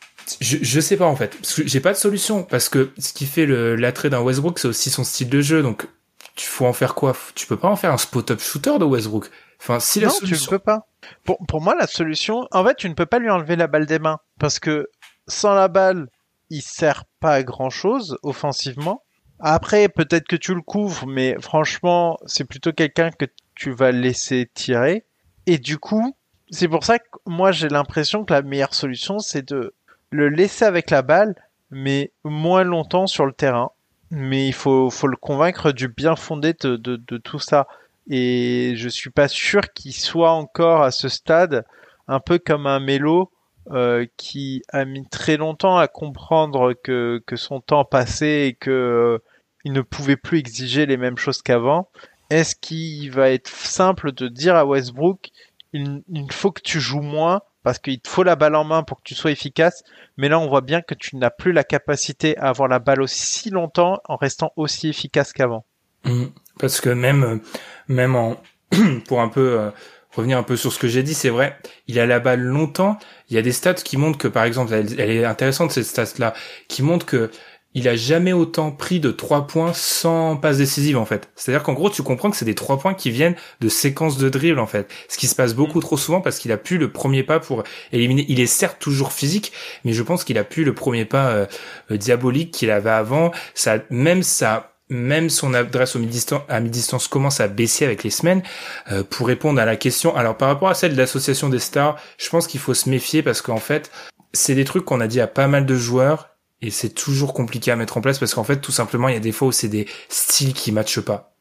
[0.41, 3.47] je, je sais pas en fait, j'ai pas de solution, parce que ce qui fait
[3.47, 5.87] l'attrait d'un Westbrook, c'est aussi son style de jeu, donc
[6.35, 7.17] tu faut en faire quoi?
[7.35, 9.29] Tu peux pas en faire un spot-up shooter de Westbrook.
[9.61, 10.45] Enfin, si la non, solution...
[10.45, 10.87] tu peux pas.
[11.25, 13.87] Pour, pour moi, la solution, en fait, tu ne peux pas lui enlever la balle
[13.87, 14.89] des mains, parce que
[15.27, 16.09] sans la balle,
[16.49, 19.03] il sert pas à grand chose offensivement.
[19.41, 24.51] Après, peut-être que tu le couvres, mais franchement, c'est plutôt quelqu'un que tu vas laisser
[24.53, 25.05] tirer.
[25.47, 26.17] Et du coup,
[26.51, 29.75] c'est pour ça que moi j'ai l'impression que la meilleure solution c'est de
[30.11, 31.35] le laisser avec la balle,
[31.71, 33.71] mais moins longtemps sur le terrain.
[34.11, 37.69] Mais il faut, faut le convaincre du bien fondé de, de, de tout ça.
[38.11, 41.65] Et je suis pas sûr qu'il soit encore à ce stade
[42.09, 43.31] un peu comme un mélo
[43.71, 49.21] euh, qui a mis très longtemps à comprendre que, que son temps passait et que
[49.65, 51.89] il ne pouvait plus exiger les mêmes choses qu'avant.
[52.31, 55.31] Est-ce qu'il va être simple de dire à Westbrook,
[55.73, 58.99] il, faut que tu joues moins parce qu'il te faut la balle en main pour
[58.99, 59.83] que tu sois efficace.
[60.17, 63.03] Mais là, on voit bien que tu n'as plus la capacité à avoir la balle
[63.03, 65.65] aussi longtemps en restant aussi efficace qu'avant.
[66.05, 66.27] Mmh.
[66.61, 67.41] parce que même,
[67.89, 68.37] même en,
[69.07, 69.71] pour un peu euh,
[70.13, 71.57] revenir un peu sur ce que j'ai dit, c'est vrai,
[71.89, 72.99] il a la balle longtemps.
[73.29, 75.85] Il y a des stats qui montrent que, par exemple, elle, elle est intéressante cette
[75.85, 76.35] stat-là,
[76.69, 77.31] qui montrent que
[77.75, 81.31] il a jamais autant pris de trois points sans passe décisive en fait.
[81.37, 84.29] C'est-à-dire qu'en gros tu comprends que c'est des trois points qui viennent de séquences de
[84.29, 84.91] dribble en fait.
[85.09, 85.83] Ce qui se passe beaucoup mm.
[85.83, 88.25] trop souvent parce qu'il a pu le premier pas pour éliminer.
[88.29, 89.53] Il est certes toujours physique,
[89.85, 91.47] mais je pense qu'il a pu le premier pas euh,
[91.91, 93.33] euh, diabolique qu'il avait avant.
[93.55, 98.11] Ça, même ça, même son adresse au mi-distance, à mi-distance commence à baisser avec les
[98.11, 98.43] semaines
[98.91, 100.17] euh, pour répondre à la question.
[100.17, 103.23] Alors par rapport à celle de l'association des stars, je pense qu'il faut se méfier
[103.23, 103.91] parce qu'en fait,
[104.33, 107.71] c'est des trucs qu'on a dit à pas mal de joueurs et c'est toujours compliqué
[107.71, 109.53] à mettre en place parce qu'en fait tout simplement il y a des fois où
[109.53, 111.35] c'est des styles qui matchent pas.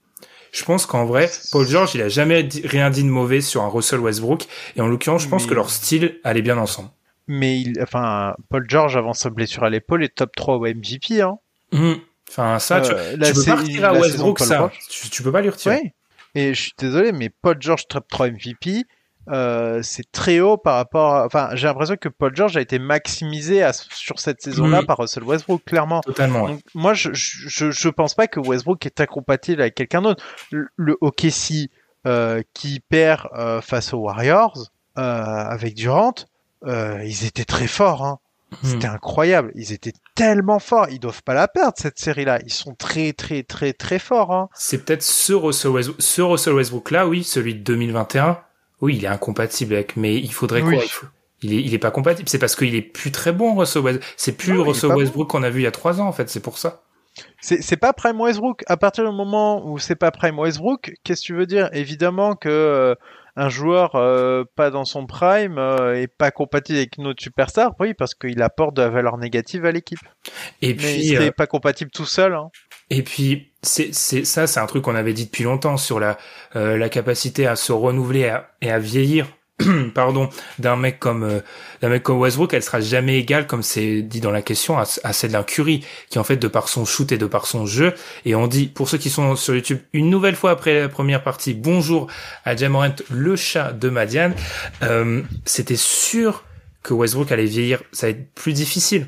[0.52, 3.68] Je pense qu'en vrai, Paul George, il a jamais rien dit de mauvais sur un
[3.68, 6.90] Russell Westbrook et en l'occurrence, je pense que leur style allait bien ensemble.
[7.28, 11.22] Mais il, enfin, Paul George avant sa blessure à l'épaule est top 3 au MVP
[11.22, 11.38] hein.
[11.74, 11.94] Mmh.
[12.30, 14.72] Enfin ça, tu, euh, tu peux pas retirer à Westbrook ça.
[14.90, 15.80] Tu, tu, peux pas lui retirer.
[15.84, 15.92] Oui.
[16.36, 18.84] Et je suis désolé, mais Paul George top 3 MVP,
[19.30, 21.16] euh, c'est très haut par rapport.
[21.16, 21.26] À...
[21.26, 25.64] Enfin, j'ai l'impression que Paul George a été maximisé sur cette saison-là par Russell Westbrook,
[25.66, 26.02] clairement.
[26.02, 26.58] Totalement.
[26.74, 30.24] moi, je, je je pense pas que Westbrook est incompatible avec quelqu'un d'autre.
[30.52, 31.70] Le, le OKC
[32.06, 36.14] euh, qui perd euh, face aux Warriors euh, avec Durant,
[36.66, 38.06] euh, ils étaient très forts.
[38.06, 38.20] Hein.
[38.52, 38.68] Hmm.
[38.68, 39.52] C'était incroyable.
[39.56, 40.88] Ils étaient tellement forts.
[40.90, 42.40] Ils doivent pas la perdre cette série-là.
[42.46, 44.32] Ils sont très très très très forts.
[44.32, 44.48] Hein.
[44.54, 48.40] C'est peut-être ce Russell Westbrook, ce Russell Westbrook là, oui, celui de 2021
[48.82, 50.74] oui, il est incompatible avec, mais il faudrait quoi
[51.42, 52.28] il, est, il est pas compatible.
[52.30, 54.14] C'est parce qu'il est plus très bon, Russell Westbrook.
[54.18, 56.30] C'est plus Russell Westbrook qu'on a vu il y a trois ans, en fait.
[56.30, 56.84] C'est pour ça.
[57.40, 58.64] C'est pas Prime Westbrook.
[58.68, 61.70] À partir du moment où c'est pas Prime Westbrook, qu'est-ce que tu veux dire?
[61.74, 62.96] Évidemment que euh,
[63.36, 67.94] un joueur euh, pas dans son prime euh, est pas compatible avec notre superstar, oui,
[67.94, 70.00] parce qu'il apporte de la valeur négative à l'équipe.
[70.62, 72.34] Et puis, Mais il n'est pas compatible tout seul.
[72.34, 72.50] Hein.
[72.90, 76.18] Et puis c'est ça c'est un truc qu'on avait dit depuis longtemps sur la
[76.56, 79.28] euh, la capacité à se renouveler et à, vieillir
[79.96, 81.40] pardon d'un mec comme euh,
[81.82, 82.54] d'un mec comme Westbrook.
[82.54, 86.20] Elle sera jamais égale comme c'est dit dans la question à, celle d'un Curry qui
[86.20, 88.88] en fait de par son shoot et de par son jeu et on dit pour
[88.88, 92.08] ceux qui sont sur YouTube une nouvelle fois après la première partie bonjour
[92.46, 94.34] à Jamorant le chat de Madiane.
[94.84, 96.46] Euh, c'était sûr
[96.84, 97.82] que Westbrook allait vieillir.
[97.92, 99.08] Ça va être plus difficile.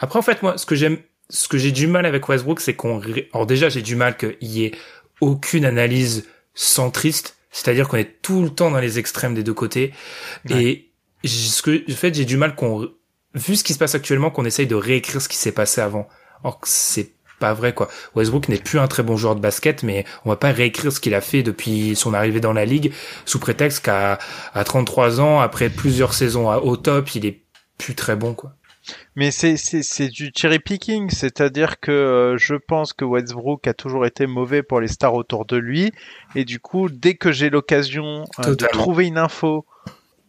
[0.00, 0.98] Après en fait moi ce que j'aime
[1.30, 3.00] ce que j'ai du mal avec Westbrook, c'est qu'on,
[3.32, 4.72] alors déjà, j'ai du mal qu'il y ait
[5.20, 9.92] aucune analyse centriste, c'est-à-dire qu'on est tout le temps dans les extrêmes des deux côtés.
[10.50, 10.90] Et
[11.24, 12.88] ce que, en fait, j'ai du mal qu'on
[13.34, 16.08] vu ce qui se passe actuellement qu'on essaye de réécrire ce qui s'est passé avant.
[16.44, 17.88] Or c'est pas vrai quoi.
[18.14, 21.00] Westbrook n'est plus un très bon joueur de basket, mais on va pas réécrire ce
[21.00, 22.92] qu'il a fait depuis son arrivée dans la ligue
[23.24, 24.18] sous prétexte qu'à
[24.54, 27.42] à 33 ans, après plusieurs saisons au top, il est
[27.76, 28.54] plus très bon quoi.
[29.16, 34.06] Mais c'est c'est du cherry picking, c'est-à-dire que euh, je pense que Westbrook a toujours
[34.06, 35.92] été mauvais pour les stars autour de lui,
[36.34, 39.66] et du coup, dès que j'ai l'occasion euh, de trouver une info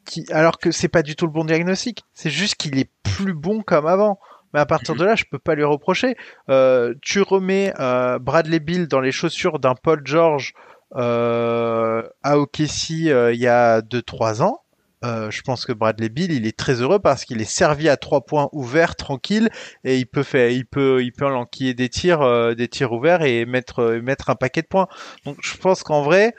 [0.05, 3.33] qui, alors que c'est pas du tout le bon diagnostic, c'est juste qu'il est plus
[3.33, 4.19] bon comme avant.
[4.53, 6.15] Mais à partir de là, je peux pas lui reprocher.
[6.49, 10.53] Euh, tu remets euh, Bradley Bill dans les chaussures d'un Paul George
[10.95, 14.61] euh, à OKC il y a 2-3 ans.
[15.03, 18.21] Je pense que Bradley Bill, il est très heureux parce qu'il est servi à trois
[18.21, 19.49] points ouverts, tranquille,
[19.83, 23.45] et il peut faire, il peut, il peut enquiller des tirs, des tirs ouverts et
[23.45, 24.87] mettre, mettre un paquet de points.
[25.25, 26.33] Donc, je pense qu'en vrai,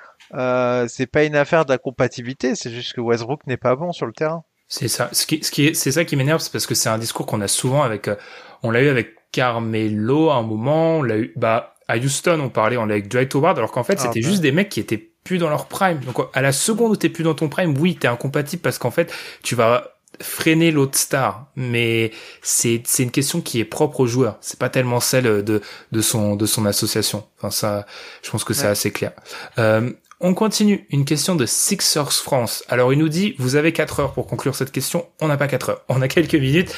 [0.88, 4.44] c'est pas une affaire d'incompatibilité, c'est juste que Westbrook n'est pas bon sur le terrain.
[4.68, 5.08] C'est ça.
[5.12, 7.26] Ce qui, ce qui est, c'est ça qui m'énerve, c'est parce que c'est un discours
[7.26, 8.16] qu'on a souvent avec, euh,
[8.62, 12.48] on l'a eu avec Carmelo à un moment, on l'a eu, bah, à Houston, on
[12.48, 14.80] parlait, on l'a avec Dwight Howard, alors qu'en fait, c'était ah, juste des mecs qui
[14.80, 15.98] étaient plus dans leur prime.
[16.00, 18.90] Donc, à la seconde où t'es plus dans ton prime, oui, t'es incompatible parce qu'en
[18.90, 19.12] fait,
[19.42, 21.46] tu vas freiner l'autre star.
[21.56, 24.38] Mais c'est, c'est une question qui est propre au joueur.
[24.40, 25.60] C'est pas tellement celle de,
[25.92, 27.26] de son, de son association.
[27.38, 27.86] Enfin, ça,
[28.22, 29.12] je pense que c'est assez clair.
[29.58, 30.86] Euh, on continue.
[30.90, 32.64] Une question de Sixers France.
[32.68, 35.06] Alors, il nous dit, vous avez 4 heures pour conclure cette question.
[35.20, 35.82] On n'a pas 4 heures.
[35.88, 36.74] On a quelques minutes.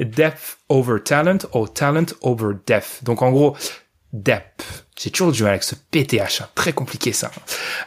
[0.00, 3.04] Depth over talent ou talent over depth?
[3.04, 3.56] Donc, en gros,
[4.12, 4.86] depth.
[5.02, 6.42] J'ai toujours du mal avec ce PTH.
[6.42, 6.48] Hein.
[6.54, 7.30] Très compliqué, ça.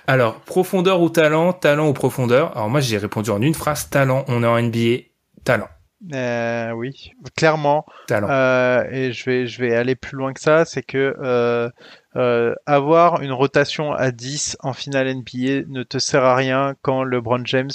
[0.07, 1.53] Alors, profondeur ou talent?
[1.53, 2.57] Talent ou profondeur?
[2.57, 3.87] Alors, moi, j'ai répondu en une phrase.
[3.91, 4.25] Talent.
[4.27, 5.03] On est en NBA.
[5.43, 5.67] Talent.
[6.11, 7.85] Euh, oui, clairement.
[8.07, 8.27] Talent.
[8.31, 10.65] Euh, et je vais, je vais aller plus loin que ça.
[10.65, 11.69] C'est que, euh,
[12.15, 17.03] euh, avoir une rotation à 10 en finale NBA ne te sert à rien quand
[17.03, 17.69] LeBron James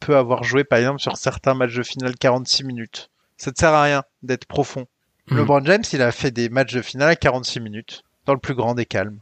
[0.00, 3.10] peut avoir joué par exemple sur certains matchs de finale 46 minutes.
[3.36, 4.86] Ça te sert à rien d'être profond.
[5.28, 5.36] Hmm.
[5.36, 8.54] LeBron James, il a fait des matchs de finale à 46 minutes dans le plus
[8.54, 9.18] grand des calmes.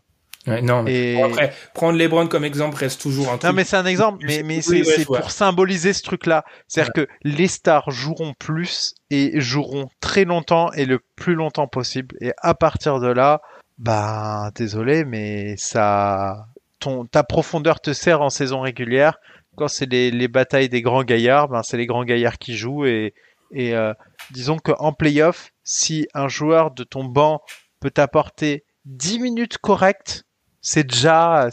[0.47, 3.44] non, mais après, prendre LeBron comme exemple reste toujours un truc.
[3.44, 6.44] Non, mais c'est un exemple, mais, mais c'est pour symboliser ce truc-là.
[6.68, 12.16] C'est-à-dire que les stars joueront plus et joueront très longtemps et le plus longtemps possible.
[12.21, 13.40] Et à partir de là,
[13.79, 16.47] bah, désolé, mais ça,
[16.81, 19.18] ton, ta profondeur te sert en saison régulière.
[19.57, 22.87] Quand c'est les, les batailles des grands gaillards, ben c'est les grands gaillards qui jouent
[22.87, 23.12] et,
[23.53, 23.92] et euh,
[24.31, 27.40] disons qu'en playoff, si un joueur de ton banc
[27.81, 30.24] peut t'apporter 10 minutes correctes,
[30.61, 31.48] c'est déjà,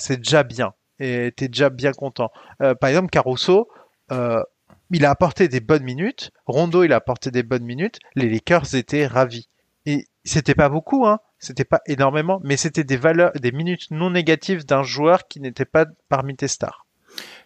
[0.47, 0.73] bien.
[0.99, 2.31] Et t'es déjà bien content.
[2.61, 3.67] Euh, par exemple, Caruso,
[4.11, 4.41] euh,
[4.89, 6.31] il a apporté des bonnes minutes.
[6.45, 7.99] Rondo, il a apporté des bonnes minutes.
[8.15, 9.49] Les Lakers étaient ravis.
[9.85, 11.19] Et c'était pas beaucoup, hein.
[11.37, 15.65] C'était pas énormément, mais c'était des valeurs, des minutes non négatives d'un joueur qui n'était
[15.65, 16.87] pas parmi tes stars.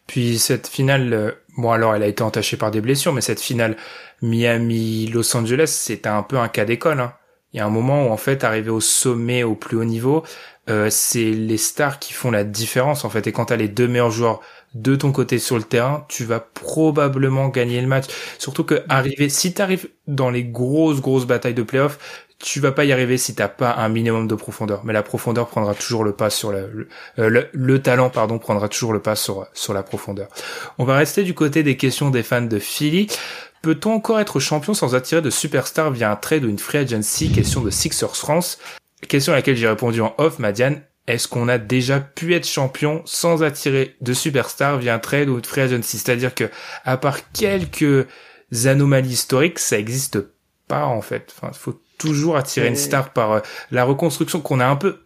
[0.07, 3.41] Puis cette finale, euh, bon alors elle a été entachée par des blessures, mais cette
[3.41, 3.75] finale
[4.21, 6.99] Miami-Los Angeles, c'était un peu un cas d'école.
[6.99, 7.13] Hein.
[7.53, 10.23] Il y a un moment où en fait, arriver au sommet, au plus haut niveau,
[10.69, 13.25] euh, c'est les stars qui font la différence en fait.
[13.27, 14.39] Et quand t'as les deux meilleurs joueurs
[14.75, 18.05] de ton côté sur le terrain, tu vas probablement gagner le match.
[18.37, 21.97] Surtout que arriver, si t'arrives dans les grosses grosses batailles de playoffs,
[22.39, 24.85] tu vas pas y arriver si t'as pas un minimum de profondeur.
[24.85, 26.87] Mais la profondeur prendra toujours le pas sur le,
[27.19, 30.29] euh, le, talent, pardon, prendra toujours le pas sur, sur la profondeur.
[30.77, 33.07] On va rester du côté des questions des fans de Philly.
[33.61, 37.31] Peut-on encore être champion sans attirer de superstars via un trade ou une free agency?
[37.31, 38.57] Question de Sixers France.
[39.07, 40.81] Question à laquelle j'ai répondu en off, Madiane.
[41.07, 45.37] Est-ce qu'on a déjà pu être champion sans attirer de superstars via un trade ou
[45.37, 45.97] une free agency?
[45.97, 46.49] C'est-à-dire que,
[46.85, 48.07] à part quelques
[48.65, 50.19] anomalies historiques, ça existe
[50.67, 51.33] pas, en fait.
[51.35, 53.39] Enfin, faut toujours attirer une star par euh,
[53.71, 54.99] la reconstruction qu'on a un peu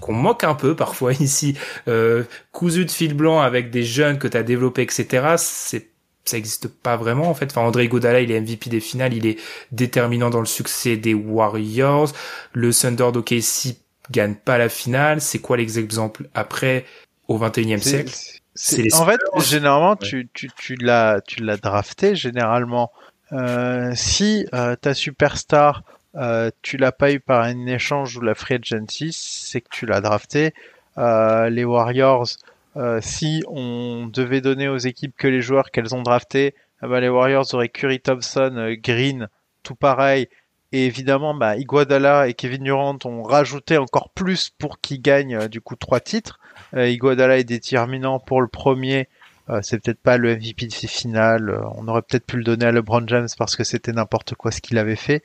[0.00, 1.56] qu'on moque un peu parfois ici,
[1.88, 5.34] euh, cousu de fil blanc avec des jeunes que tu as développés, etc.
[5.36, 5.91] C'est
[6.24, 7.46] ça existe pas vraiment en fait.
[7.46, 9.38] Enfin, André Godala, il est MVP des finales, il est
[9.70, 12.12] déterminant dans le succès des Warriors.
[12.52, 13.76] Le Thunder d'OKC
[14.10, 15.20] gagne pas la finale.
[15.20, 16.84] C'est quoi l'exemple après
[17.28, 18.14] au 21e siècle?
[18.54, 22.92] C'est en fait généralement tu tu tu l'as tu l'as drafté généralement.
[23.32, 25.82] Euh, si euh, ta superstar
[26.14, 29.86] euh, tu l'as pas eu par un échange ou la free agency, c'est que tu
[29.86, 30.52] l'as drafté.
[30.98, 32.28] Euh, les Warriors,
[32.76, 37.00] euh, si on devait donner aux équipes que les joueurs qu'elles ont draftés, eh ben,
[37.00, 39.28] les Warriors auraient Curry Thompson, Green,
[39.62, 40.28] tout pareil.
[40.72, 45.60] Et évidemment, bah, Iguodala et Kevin Durant ont rajouté encore plus pour qu'ils gagnent du
[45.60, 46.40] coup trois titres.
[46.74, 49.08] Iguodala est déterminant pour le premier
[49.50, 51.50] euh, c'est peut-être pas le MVP de finale.
[51.50, 54.50] Euh, on aurait peut-être pu le donner à LeBron James parce que c'était n'importe quoi
[54.50, 55.22] ce qu'il avait fait.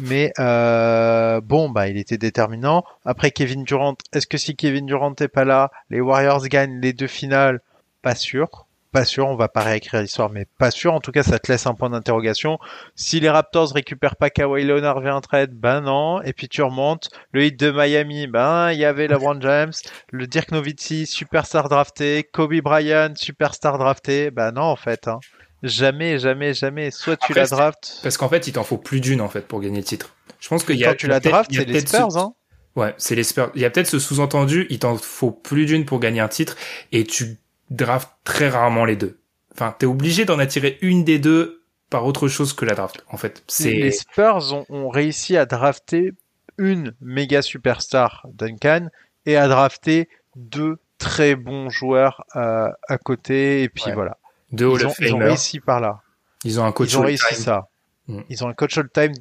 [0.00, 2.84] Mais euh, bon, bah il était déterminant.
[3.04, 6.92] Après Kevin Durant, est-ce que si Kevin Durant n'est pas là, les Warriors gagnent les
[6.92, 7.60] deux finales?
[8.02, 8.66] Pas sûr.
[8.94, 10.94] Pas sûr, on va pas réécrire l'histoire, mais pas sûr.
[10.94, 12.60] En tout cas, ça te laisse un point d'interrogation.
[12.94, 16.22] Si les Raptors récupèrent pas Kawhi Leonard via un trade, ben non.
[16.22, 17.08] Et puis tu remontes.
[17.32, 19.72] Le hit de Miami, ben il y avait LeBron James,
[20.12, 24.30] le Dirk Nowitzki, superstar drafté, Kobe Bryant, superstar drafté.
[24.30, 25.08] Ben non, en fait.
[25.08, 25.18] Hein.
[25.64, 26.92] Jamais, jamais, jamais.
[26.92, 27.98] Soit tu la draftes.
[28.04, 30.14] Parce qu'en fait, il t'en faut plus d'une en fait pour gagner le titre.
[30.38, 30.90] Je pense qu'il y a.
[30.90, 32.34] Quand tu la draftes, c'est les Spurs, hein.
[32.76, 33.50] Ouais, c'est les Spurs.
[33.56, 36.56] Il y a peut-être ce sous-entendu, il t'en faut plus d'une pour gagner un titre
[36.92, 37.38] et tu
[37.70, 39.18] draftes très rarement les deux.
[39.52, 43.04] Enfin, t'es obligé d'en attirer une des deux par autre chose que la draft.
[43.10, 46.12] En fait, c'est les Spurs ont, ont, réussi à drafter
[46.58, 48.88] une méga superstar Duncan
[49.26, 54.16] et à drafter deux très bons joueurs euh, à côté et puis voilà.
[54.50, 56.00] Deux ils, ont, ils ont réussi par là.
[56.44, 57.68] Ils ont un coach ils ont réussi ça.
[58.08, 58.20] Mm.
[58.28, 59.12] Ils ont un coach all time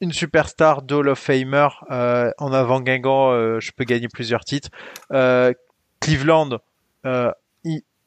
[0.00, 4.44] une superstar de Hall of Famer euh, en avant Guingamp, euh, je peux gagner plusieurs
[4.44, 4.70] titres.
[6.00, 6.58] Cleveland,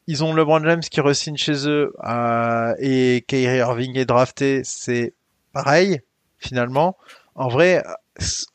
[0.08, 5.13] ils, ont LeBron James qui re-signe chez eux euh, et Kyrie Irving est drafté, c'est
[5.52, 6.02] pareil
[6.38, 6.98] finalement.
[7.36, 7.84] En vrai,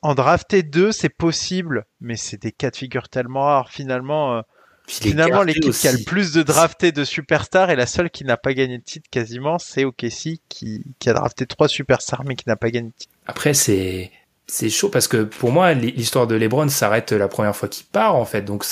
[0.02, 4.42] en drafter deux, c'est possible, mais c'est des cas de figure tellement rares finalement.
[4.88, 8.38] Finalement, l'équipe qui a le plus de draftés de superstars et la seule qui n'a
[8.38, 12.48] pas gagné de titre quasiment, c'est OKC qui, qui a drafté trois superstars mais qui
[12.48, 13.14] n'a pas gagné de titre.
[13.26, 14.10] Après, c'est
[14.48, 18.16] c'est chaud parce que pour moi, l'histoire de LeBron s'arrête la première fois qu'il part
[18.16, 18.42] en fait.
[18.42, 18.64] Donc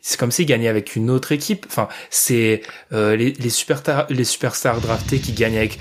[0.00, 1.66] c'est comme s'il gagnait avec une autre équipe.
[1.68, 5.78] Enfin, c'est euh, les, les superstars les superstars draftés qui gagnent avec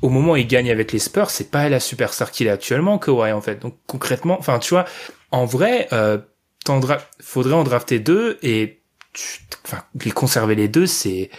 [0.00, 2.98] au moment où il gagne avec les Spurs, c'est pas la superstar qu'il est actuellement,
[2.98, 3.60] Kawhi en fait.
[3.60, 4.84] Donc concrètement, enfin tu vois,
[5.30, 6.18] en vrai, euh,
[7.20, 8.82] faudrait en drafter deux et
[9.64, 11.30] enfin, les conserver les deux, c'est,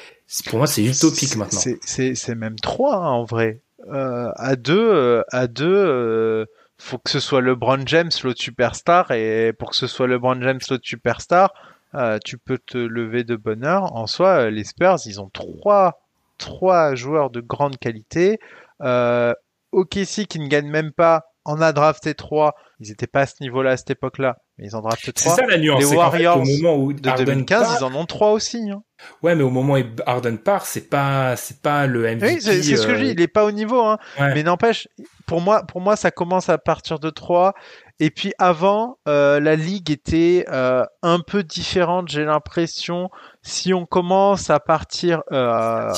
[0.48, 1.62] pour moi, c'est utopique maintenant.
[1.82, 3.62] C'est même trois hein, en vrai.
[3.88, 6.46] Euh, à deux, euh, à deux, euh,
[6.86, 10.60] faut que ce soit LeBron James l'autre superstar et pour que ce soit LeBron James
[10.70, 11.52] l'autre superstar,
[11.96, 13.96] euh, tu peux te lever de bonheur.
[13.96, 16.04] En soi, les Spurs, ils ont trois,
[16.38, 18.40] trois joueurs de grande qualité.
[18.82, 19.34] Euh,
[19.72, 22.56] OKC qui ne gagne même pas en a drafté trois.
[22.80, 25.36] Ils étaient pas à ce niveau-là à cette époque-là, mais ils en draftent trois.
[25.36, 25.80] C'est ça la nuance.
[25.80, 28.70] Les Warriors au moment où de 2015, ils en ont trois aussi.
[28.70, 28.84] Hein.
[29.22, 32.26] Ouais, mais au moment où Harden part, c'est pas, c'est pas le MVP.
[32.26, 33.12] Oui, c'est ce que je dis.
[33.12, 33.98] Il est pas au niveau, hein.
[34.18, 34.88] Mais n'empêche,
[35.26, 37.54] pour moi, pour moi, ça commence à partir de trois.
[38.00, 42.10] Et puis avant, euh, la ligue était euh, un peu différente.
[42.10, 43.10] J'ai l'impression.
[43.42, 45.94] Si on commence à partir euh,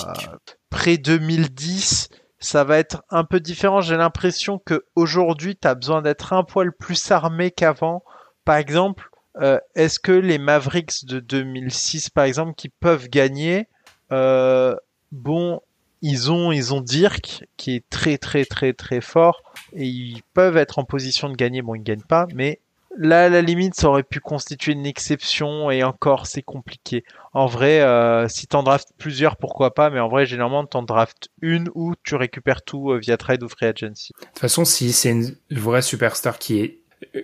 [0.70, 3.82] près 2010 ça va être un peu différent.
[3.82, 8.04] J'ai l'impression que aujourd'hui, tu as besoin d'être un poil plus armé qu'avant.
[8.48, 9.10] Par exemple,
[9.42, 13.68] euh, est-ce que les Mavericks de 2006, par exemple, qui peuvent gagner,
[14.14, 14.74] euh,
[15.12, 15.60] bon,
[16.02, 19.42] ils ont ils ont Dirk qui est très très très très fort
[19.74, 21.62] et ils peuvent être en position de gagner.
[21.62, 22.62] Bon, ils gagnent pas, mais
[22.98, 27.04] là, à la limite, ça aurait pu constituer une exception et encore, c'est compliqué.
[27.34, 31.28] En vrai, euh, si t'en draftes plusieurs, pourquoi pas, mais en vrai, généralement, t'en draftes
[31.42, 34.14] une ou tu récupères tout euh, via trade ou free agency.
[34.22, 36.80] De toute façon, si c'est une vraie superstar qui est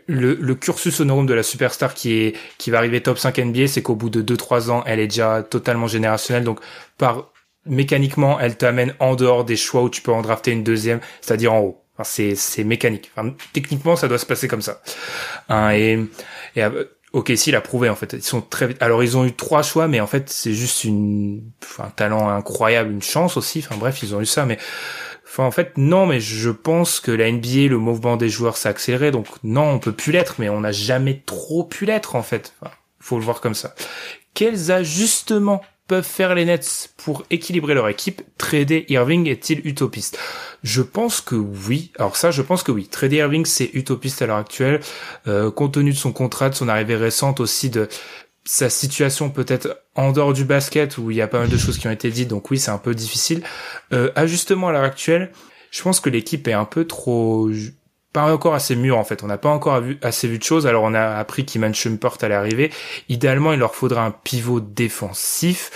[0.07, 3.67] le, le cursus honorum de la superstar qui est qui va arriver top 5 NBA,
[3.67, 6.43] c'est qu'au bout de 2-3 ans, elle est déjà totalement générationnelle.
[6.43, 6.59] Donc,
[6.97, 7.31] par
[7.65, 11.53] mécaniquement, elle t'amène en dehors des choix où tu peux en drafter une deuxième, c'est-à-dire
[11.53, 11.83] en haut.
[11.93, 13.11] Enfin, c'est c'est mécanique.
[13.15, 14.81] Enfin, techniquement, ça doit se passer comme ça.
[15.49, 15.99] Hein, et
[16.55, 18.13] et euh, ok, si, il a prouvé en fait.
[18.13, 18.75] Ils sont très.
[18.79, 21.43] Alors ils ont eu trois choix, mais en fait c'est juste une
[21.79, 23.59] un talent incroyable, une chance aussi.
[23.59, 24.57] Enfin bref, ils ont eu ça, mais
[25.33, 28.69] Enfin, en fait, non, mais je pense que la NBA, le mouvement des joueurs s'est
[28.69, 32.21] accéléré, donc non, on peut plus l'être, mais on n'a jamais trop pu l'être, en
[32.21, 32.53] fait.
[32.61, 33.73] Enfin, faut le voir comme ça.
[34.35, 38.21] Quels ajustements peuvent faire les Nets pour équilibrer leur équipe?
[38.37, 40.19] Trader Irving est-il utopiste?
[40.61, 41.91] Je pense que oui.
[41.97, 42.87] Alors ça, je pense que oui.
[42.87, 44.81] Trader Irving, c'est utopiste à l'heure actuelle,
[45.27, 47.89] euh, compte tenu de son contrat, de son arrivée récente aussi, de
[48.45, 51.77] sa situation peut-être en dehors du basket où il y a pas mal de choses
[51.77, 52.27] qui ont été dites.
[52.27, 53.43] Donc oui, c'est un peu difficile.
[53.93, 55.31] Euh, ajustement à l'heure actuelle,
[55.71, 57.49] je pense que l'équipe est un peu trop
[58.13, 59.23] pas encore assez mûr en fait.
[59.23, 60.67] On n'a pas encore assez vu de choses.
[60.67, 62.71] Alors on a appris qu'Iman Shumport allait arriver.
[63.09, 65.71] Idéalement, il leur faudra un pivot défensif.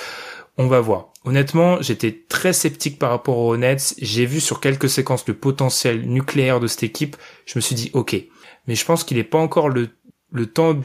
[0.58, 1.10] On va voir.
[1.25, 3.95] Honnêtement, j'étais très sceptique par rapport aux Nets.
[3.99, 7.17] J'ai vu sur quelques séquences le potentiel nucléaire de cette équipe.
[7.45, 8.15] Je me suis dit ok,
[8.67, 9.89] mais je pense qu'il n'est pas encore le,
[10.32, 10.80] le temps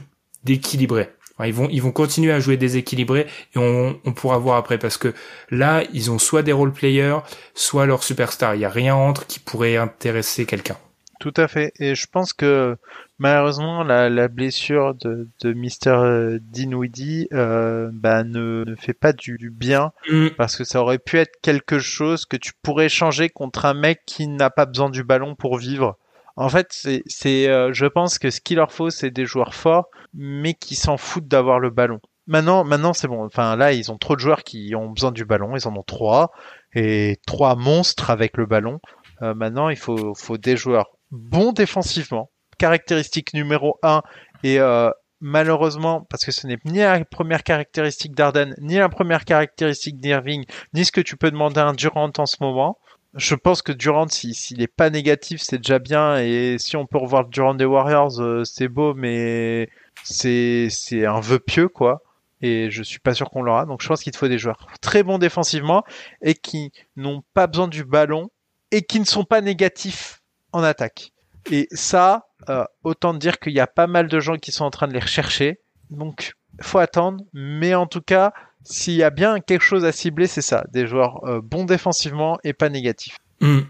[0.45, 1.11] d'équilibrer.
[1.43, 4.79] Enfin, ils vont ils vont continuer à jouer déséquilibré et on, on pourra voir après
[4.79, 5.13] parce que
[5.51, 7.19] là ils ont soit des role players,
[7.55, 8.55] soit leur superstar.
[8.55, 10.77] Il y a rien entre qui pourrait intéresser quelqu'un.
[11.19, 11.73] Tout à fait.
[11.81, 12.77] Et je pense que
[13.19, 15.89] malheureusement la, la blessure de, de Mr.
[15.89, 20.29] Euh, Dinwiddie euh, bah, ne, ne, fait pas du, du bien Mm.
[20.37, 24.03] parce que ça aurait pu être quelque chose que tu pourrais changer contre un mec
[24.07, 25.97] qui n'a pas besoin du ballon pour vivre.
[26.37, 26.69] En fait,
[27.07, 30.75] c'est, euh, je pense que ce qu'il leur faut, c'est des joueurs forts, mais qui
[30.75, 32.01] s'en foutent d'avoir le ballon.
[32.27, 33.25] maintenant, maintenant c'est bon.
[33.25, 35.57] Enfin là, ils ont trop de joueurs qui ont besoin du ballon.
[35.57, 36.31] Ils en ont trois
[36.75, 38.81] et trois monstres avec le ballon.
[39.23, 42.31] Euh, maintenant, il faut, faut des joueurs bons défensivement.
[42.59, 44.03] Caractéristique numéro un
[44.45, 49.25] et euh, malheureusement, parce que ce n'est ni la première caractéristique d'Arden, ni la première
[49.25, 52.79] caractéristique d'Irving, ni ce que tu peux demander à un Durant en ce moment.
[53.15, 56.19] Je pense que Durant, s'il si, est pas négatif, c'est déjà bien.
[56.19, 59.69] Et si on peut revoir Durant des Warriors, euh, c'est beau, mais
[60.03, 62.03] c'est c'est un vœu pieux, quoi.
[62.41, 63.67] Et je suis pas sûr qu'on l'aura.
[63.67, 65.85] Donc je pense qu'il te faut des joueurs très bons défensivement
[66.23, 68.31] et qui n'ont pas besoin du ballon
[68.71, 71.13] et qui ne sont pas négatifs en attaque.
[71.51, 74.71] Et ça, euh, autant dire qu'il y a pas mal de gens qui sont en
[74.71, 75.61] train de les rechercher.
[75.91, 77.23] Donc faut attendre.
[77.33, 78.33] Mais en tout cas,
[78.65, 80.65] s'il y a bien quelque chose à cibler, c'est ça.
[80.73, 83.19] Des joueurs euh, bons défensivement et pas négatifs.
[83.41, 83.61] Mmh.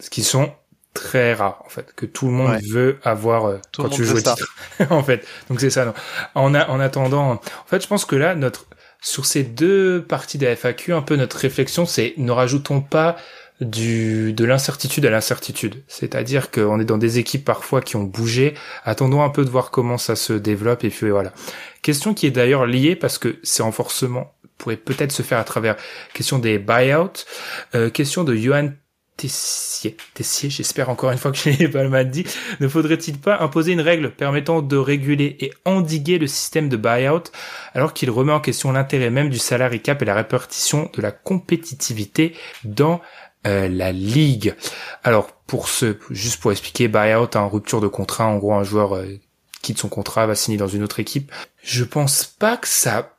[0.00, 0.52] Ce qui sont
[0.94, 4.20] très rares, en fait, que tout le monde veut avoir euh, quand tu joues au
[4.20, 4.54] titre.
[4.90, 5.26] en fait.
[5.48, 5.84] Donc c'est ça.
[5.84, 5.94] Non.
[6.34, 8.66] En, en attendant, en fait, je pense que là, notre
[9.00, 13.16] sur ces deux parties des FAQ, un peu notre réflexion, c'est ne rajoutons pas
[13.60, 15.82] du de l'incertitude à l'incertitude.
[15.88, 18.54] C'est-à-dire qu'on est dans des équipes parfois qui ont bougé.
[18.84, 21.32] Attendons un peu de voir comment ça se développe et puis voilà.
[21.82, 25.76] Question qui est d'ailleurs liée parce que ces renforcements pourraient peut-être se faire à travers
[26.12, 27.24] question des buyouts,
[27.74, 28.70] euh, question de Johan
[29.18, 32.24] Tessier, Tessier, j'espère encore une fois que je n'ai pas mal dit,
[32.60, 37.24] ne faudrait-il pas imposer une règle permettant de réguler et endiguer le système de buyout
[37.74, 41.10] alors qu'il remet en question l'intérêt même du salary cap et la répartition de la
[41.10, 43.00] compétitivité dans
[43.48, 44.54] euh, la ligue?
[45.02, 48.94] Alors pour ce, juste pour expliquer, buyout, en rupture de contrat, en gros un joueur
[48.94, 49.18] euh,
[49.62, 51.32] quitte son contrat, va signer dans une autre équipe.
[51.64, 53.17] Je pense pas que ça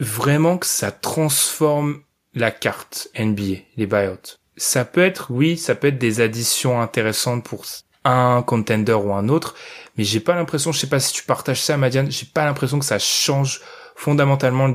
[0.00, 2.00] vraiment que ça transforme
[2.34, 4.38] la carte NBA, les buyouts.
[4.56, 7.64] Ça peut être, oui, ça peut être des additions intéressantes pour
[8.04, 9.54] un contender ou un autre,
[9.96, 12.78] mais j'ai pas l'impression, je sais pas si tu partages ça, Madiane, j'ai pas l'impression
[12.78, 13.60] que ça change
[13.94, 14.70] fondamentalement,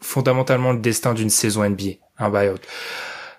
[0.00, 2.60] fondamentalement le destin d'une saison NBA, un buyout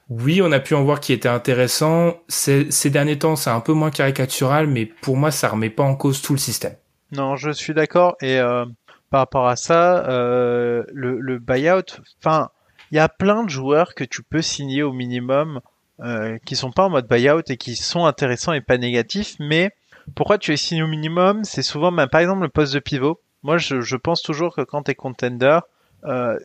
[0.10, 2.22] oui, on a pu en voir qui était intéressant.
[2.28, 5.84] Ces, ces derniers temps, c'est un peu moins caricatural, mais pour moi, ça remet pas
[5.84, 6.76] en cause tout le système.
[7.12, 8.16] Non, je suis d'accord.
[8.22, 8.66] Et euh,
[9.10, 12.50] par rapport à ça, euh, le, buyout, enfin,
[12.92, 15.62] il y a plein de joueurs que tu peux signer au minimum
[16.02, 19.36] euh, qui sont pas en mode buyout et qui sont intéressants et pas négatifs.
[19.40, 19.72] Mais
[20.16, 21.44] pourquoi tu es signé au minimum?
[21.44, 23.20] C'est souvent, ben, par exemple, le poste de pivot.
[23.44, 25.60] Moi, je, je pense toujours que quand tu es contender,
[26.06, 26.38] euh,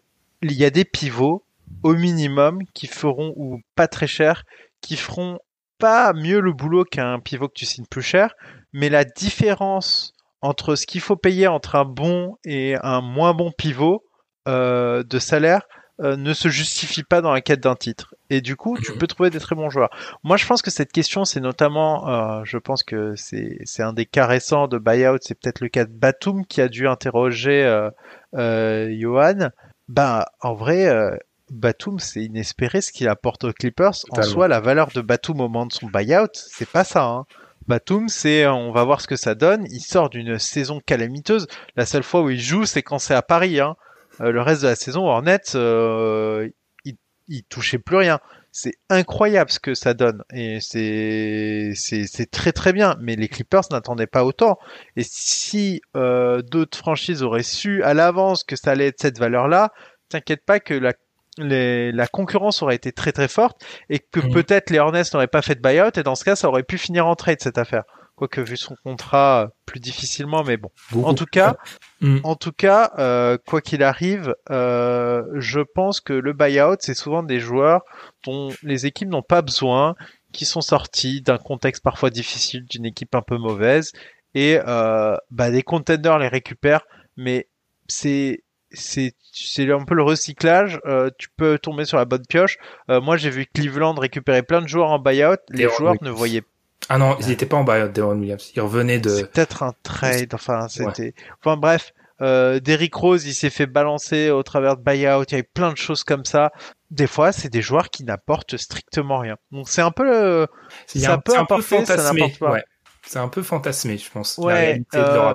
[0.43, 1.45] il y a des pivots
[1.83, 4.45] au minimum qui feront ou pas très cher,
[4.81, 5.39] qui feront
[5.79, 8.35] pas mieux le boulot qu'un pivot que tu signes plus cher,
[8.73, 13.53] mais la différence entre ce qu'il faut payer entre un bon et un moins bon
[13.53, 14.05] pivot
[14.49, 15.63] euh, de salaire
[16.01, 18.17] euh, ne se justifie pas dans la quête d'un titre.
[18.29, 19.91] Et du coup, tu peux trouver des très bons joueurs.
[20.25, 23.93] Moi, je pense que cette question, c'est notamment, euh, je pense que c'est c'est un
[23.93, 27.89] des cas récents de buyout, c'est peut-être le cas de Batum qui a dû interroger
[28.33, 29.51] Johan.
[29.89, 31.21] Ben, en vrai,
[31.51, 33.95] Batum, c'est inespéré ce qu'il apporte aux Clippers.
[34.11, 37.05] En soi, la valeur de Batum au moment de son buyout, c'est pas ça.
[37.05, 37.27] Hein.
[37.67, 39.67] Batum, c'est on va voir ce que ça donne.
[39.71, 41.47] Il sort d'une saison calamiteuse.
[41.77, 43.61] La seule fois où il joue, c'est quand c'est à Paris.
[43.61, 43.77] Hein.
[44.21, 46.49] Euh, le reste de la saison, Hornets, euh,
[46.85, 46.97] il,
[47.29, 48.21] il touchait plus rien.
[48.55, 52.97] C'est incroyable ce que ça donne et c'est c'est très très bien.
[53.01, 54.59] Mais les Clippers n'attendaient pas autant.
[54.97, 59.73] Et si euh, d'autres franchises auraient su à l'avance que ça allait être cette valeur-là,
[60.11, 60.93] t'inquiète pas que la
[61.39, 64.31] les, la concurrence aurait été très très forte et que mm.
[64.33, 66.79] peut-être les Hornets n'auraient pas fait de buyout et dans ce cas ça aurait pu
[66.79, 67.85] finir en trade cette affaire.
[68.15, 70.71] Quoique vu son contrat plus difficilement, mais bon.
[71.03, 71.57] En tout cas,
[72.03, 72.19] mm.
[72.23, 77.23] en tout cas, euh, quoi qu'il arrive, euh, je pense que le buyout c'est souvent
[77.23, 77.83] des joueurs
[78.25, 79.95] dont les équipes n'ont pas besoin,
[80.33, 83.93] qui sont sortis d'un contexte parfois difficile, d'une équipe un peu mauvaise
[84.35, 87.49] et euh, bah, des contenders les récupèrent, mais
[87.87, 88.45] c'est
[88.75, 90.81] c'est c'est un peu le recyclage.
[90.85, 92.59] Euh, tu peux tomber sur la bonne pioche.
[92.91, 95.37] Euh, moi, j'ai vu Cleveland récupérer plein de joueurs en buyout.
[95.51, 96.43] Les joueurs ne voyaient
[96.89, 98.53] ah non, ils n'étaient pas en buyout, Deron Williams.
[98.57, 99.09] Ils revenaient de.
[99.09, 100.35] C'est peut-être un trade.
[100.35, 101.15] Enfin, c'était.
[101.41, 105.25] Enfin bref, euh, Derrick Rose, il s'est fait balancer au travers de buyout.
[105.29, 106.51] Il y avait plein de choses comme ça.
[106.91, 109.37] Des fois, c'est des joueurs qui n'apportent strictement rien.
[109.51, 110.05] Donc c'est un peu.
[110.05, 110.47] Le...
[110.87, 112.35] C'est un, peu, un peu fantasmé.
[112.41, 112.65] Ouais.
[113.07, 114.39] C'est un peu fantasmé, je pense.
[114.39, 114.83] Ouais.
[114.95, 115.35] Euh,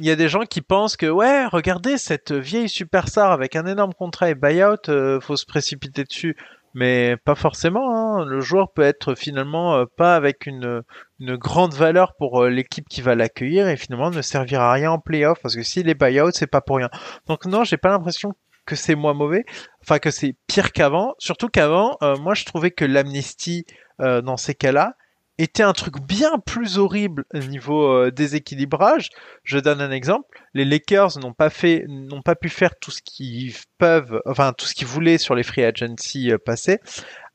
[0.00, 3.66] il y a des gens qui pensent que ouais, regardez cette vieille superstar avec un
[3.66, 6.36] énorme contrat et buyout, euh, faut se précipiter dessus.
[6.76, 7.94] Mais pas forcément.
[7.94, 8.24] Hein.
[8.24, 10.82] Le joueur peut être finalement euh, pas avec une,
[11.20, 14.98] grande valeur pour euh, l'équipe qui va l'accueillir et finalement ne servira à rien en
[14.98, 16.90] playoff parce que s'il est buyout, c'est pas pour rien.
[17.28, 18.34] Donc non, j'ai pas l'impression
[18.66, 19.44] que c'est moins mauvais,
[19.82, 21.14] enfin que c'est pire qu'avant.
[21.18, 23.66] Surtout qu'avant, moi je trouvais que l'amnistie
[23.98, 24.96] dans ces cas-là
[25.38, 29.10] était un truc bien plus horrible au niveau euh, déséquilibrage.
[29.42, 30.42] Je donne un exemple.
[30.54, 34.66] Les Lakers n'ont pas fait, n'ont pas pu faire tout ce qu'ils peuvent, enfin tout
[34.66, 36.78] ce qu'ils voulaient sur les free agency euh, passés,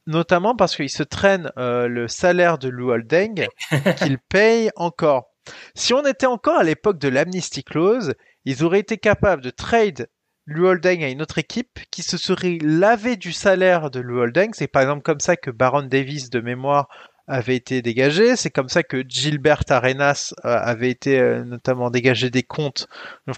[0.07, 3.47] notamment parce qu'ils se traînent euh, le salaire de Lou Holding
[3.97, 5.33] qu'ils payent encore.
[5.75, 8.13] Si on était encore à l'époque de l'amnesty clause,
[8.45, 10.07] ils auraient été capables de trade
[10.45, 14.51] Lou Holding à une autre équipe qui se serait lavé du salaire de Lou Holding.
[14.53, 16.87] C'est par exemple comme ça que Baron Davis de mémoire
[17.30, 18.36] avait été dégagé.
[18.36, 22.88] C'est comme ça que Gilbert Arenas euh, avait été euh, notamment dégagé des comptes.
[23.27, 23.34] Le,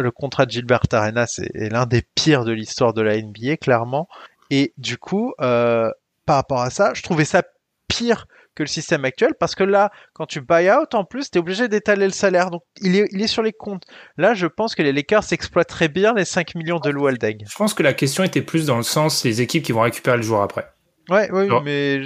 [0.00, 4.08] le contrat de Gilbert Arenas est, l'un des pires de l'histoire de la NBA, clairement.
[4.50, 5.90] Et du coup, euh,
[6.24, 7.42] par rapport à ça, je trouvais ça
[7.88, 11.38] pire que le système actuel parce que là, quand tu buy out, en plus, tu
[11.38, 12.50] es obligé d'étaler le salaire.
[12.50, 13.84] Donc, il est, il est sur les comptes.
[14.18, 17.74] Là, je pense que les Lakers exploiteraient bien les 5 millions de Lou Je pense
[17.74, 20.42] que la question était plus dans le sens les équipes qui vont récupérer le jour
[20.42, 20.68] après.
[21.12, 22.02] Ouais, ouais, mais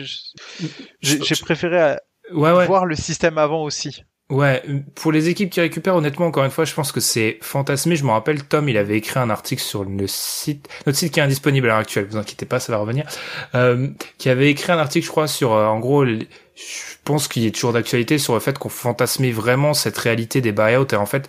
[1.01, 1.97] j'ai préféré
[2.31, 4.03] voir le système avant aussi.
[4.29, 4.61] Ouais,
[4.97, 7.95] pour les équipes qui récupèrent, honnêtement, encore une fois, je pense que c'est fantasmé.
[7.95, 11.21] Je me rappelle, Tom, il avait écrit un article sur le site, notre site qui
[11.21, 13.07] est indisponible à l'heure actuelle, vous inquiétez pas, ça va revenir,
[13.55, 13.89] euh,
[14.19, 16.23] qui avait écrit un article, je crois, sur, euh, en gros, je
[17.05, 20.89] pense qu'il est toujours d'actualité sur le fait qu'on fantasmait vraiment cette réalité des buyouts
[20.91, 21.29] et en fait,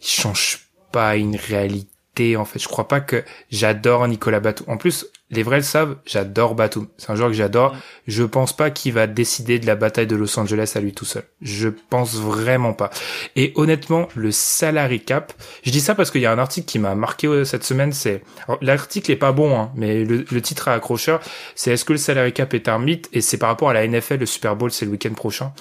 [0.00, 1.89] il change pas une réalité
[2.36, 2.58] en fait.
[2.58, 4.66] Je crois pas que j'adore Nicolas Batum.
[4.68, 6.88] En plus, les vrais le savent, j'adore Batum.
[6.98, 7.74] C'est un joueur que j'adore.
[8.06, 11.04] Je pense pas qu'il va décider de la bataille de Los Angeles à lui tout
[11.04, 11.22] seul.
[11.40, 12.90] Je pense vraiment pas.
[13.36, 15.32] Et honnêtement, le salary cap,
[15.62, 17.92] je dis ça parce qu'il y a un article qui m'a marqué euh, cette semaine,
[17.92, 18.22] c'est,
[18.60, 21.20] l'article est pas bon, hein, mais le, titre à accrocheur,
[21.54, 23.08] c'est est-ce que le salary cap est un mythe?
[23.12, 25.52] Et c'est par rapport à la NFL, le Super Bowl, c'est le week-end prochain.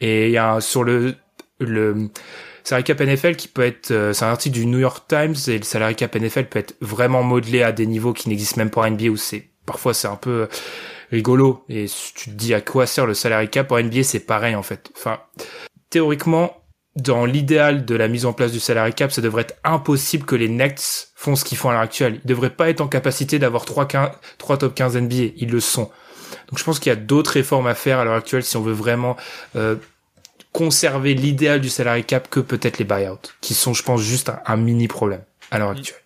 [0.00, 1.14] Et il y a sur le,
[1.58, 2.10] le,
[2.64, 5.58] salary cap NFL qui peut être, euh, c'est un article du New York Times et
[5.58, 8.82] le salary cap NFL peut être vraiment modelé à des niveaux qui n'existent même pas
[8.82, 10.48] en NBA où c'est parfois c'est un peu
[11.10, 14.54] rigolo et tu te dis à quoi sert le salary cap en NBA c'est pareil
[14.54, 14.90] en fait.
[14.96, 15.20] Enfin
[15.90, 16.62] théoriquement
[16.96, 20.36] dans l'idéal de la mise en place du salary cap, ça devrait être impossible que
[20.36, 22.20] les Nets font ce qu'ils font à l'heure actuelle.
[22.22, 23.88] Ils devraient pas être en capacité d'avoir 3,
[24.38, 25.32] 3 top 15 NBA.
[25.36, 25.90] Ils le sont.
[26.48, 28.62] Donc je pense qu'il y a d'autres réformes à faire à l'heure actuelle si on
[28.62, 29.16] veut vraiment
[29.56, 29.76] euh,
[30.52, 34.56] conserver l'idéal du salary cap que peut-être les buyouts, qui sont, je pense, juste un,
[34.56, 36.00] mini problème à l'heure actuelle.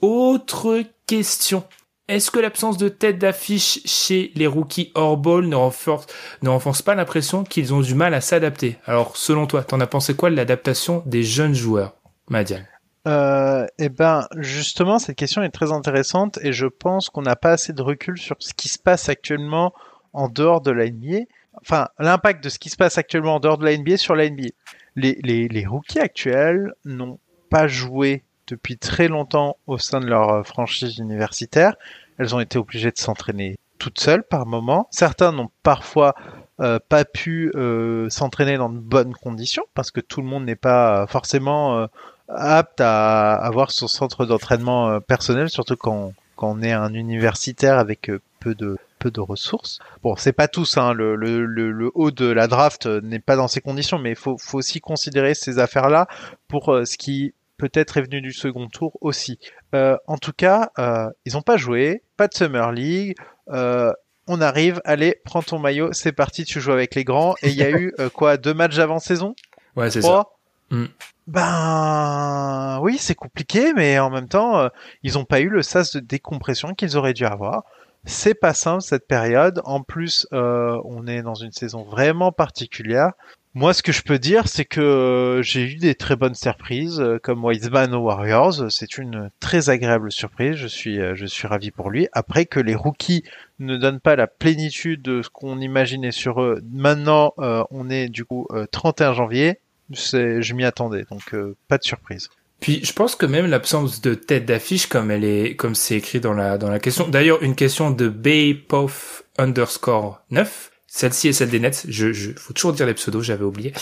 [0.00, 1.64] Autre question.
[2.06, 6.06] Est-ce que l'absence de tête d'affiche chez les rookies hors ball ne renforce,
[6.42, 8.76] ne renforce pas l'impression qu'ils ont du mal à s'adapter?
[8.84, 11.94] Alors, selon toi, t'en as pensé quoi de l'adaptation des jeunes joueurs,
[12.28, 12.66] Madiane?
[13.06, 17.52] Euh, eh ben, justement, cette question est très intéressante et je pense qu'on n'a pas
[17.52, 19.72] assez de recul sur ce qui se passe actuellement
[20.12, 21.24] en dehors de la NBA
[21.60, 24.28] enfin, l'impact de ce qui se passe actuellement en dehors de la NBA sur la
[24.28, 24.48] NBA.
[24.96, 27.18] Les, les, les rookies actuels n'ont
[27.50, 31.74] pas joué depuis très longtemps au sein de leur euh, franchise universitaire.
[32.18, 34.86] Elles ont été obligées de s'entraîner toutes seules par moment.
[34.90, 36.14] Certains n'ont parfois
[36.60, 40.56] euh, pas pu euh, s'entraîner dans de bonnes conditions parce que tout le monde n'est
[40.56, 41.88] pas forcément
[42.28, 48.10] apte à avoir son centre d'entraînement personnel, surtout quand, quand on est un universitaire avec
[48.40, 48.78] peu de
[49.10, 49.78] de ressources.
[50.02, 53.48] Bon, c'est pas tous, hein, le, le, le, haut de la draft n'est pas dans
[53.48, 56.06] ces conditions, mais il faut, faut aussi considérer ces affaires-là
[56.48, 59.38] pour euh, ce qui peut-être est venu du second tour aussi.
[59.74, 63.16] Euh, en tout cas, euh, ils ont pas joué, pas de Summer League.
[63.48, 67.34] on arrive, allez, prends ton maillot, c'est parti, tu joues avec les grands.
[67.42, 69.34] Et il y a eu quoi, deux matchs avant saison
[69.76, 70.28] Ouais, c'est ça.
[70.70, 70.86] Mm.
[71.26, 74.68] Ben oui, c'est compliqué, mais en même temps,
[75.02, 77.64] ils n'ont pas eu le sas de décompression qu'ils auraient dû avoir.
[78.06, 79.62] C'est pas simple cette période.
[79.64, 83.12] En plus, euh, on est dans une saison vraiment particulière.
[83.54, 87.00] Moi, ce que je peux dire, c'est que euh, j'ai eu des très bonnes surprises,
[87.00, 88.70] euh, comme Wiseman aux Warriors.
[88.70, 90.56] C'est une très agréable surprise.
[90.56, 92.08] Je suis, je suis ravi pour lui.
[92.12, 93.22] Après que les rookies
[93.58, 96.60] ne donnent pas la plénitude de ce qu'on imaginait sur eux.
[96.72, 99.60] Maintenant, on est du coup 31 janvier.
[99.90, 101.34] Je m'y attendais, donc
[101.68, 102.28] pas de surprise.
[102.64, 106.18] Puis je pense que même l'absence de tête d'affiche, comme elle est, comme c'est écrit
[106.18, 107.06] dans la dans la question.
[107.06, 110.70] D'ailleurs, une question de Baypof underscore 9.
[110.86, 111.84] Celle-ci est celle des Nets.
[111.86, 113.74] Je, je faut toujours dire les pseudos, j'avais oublié.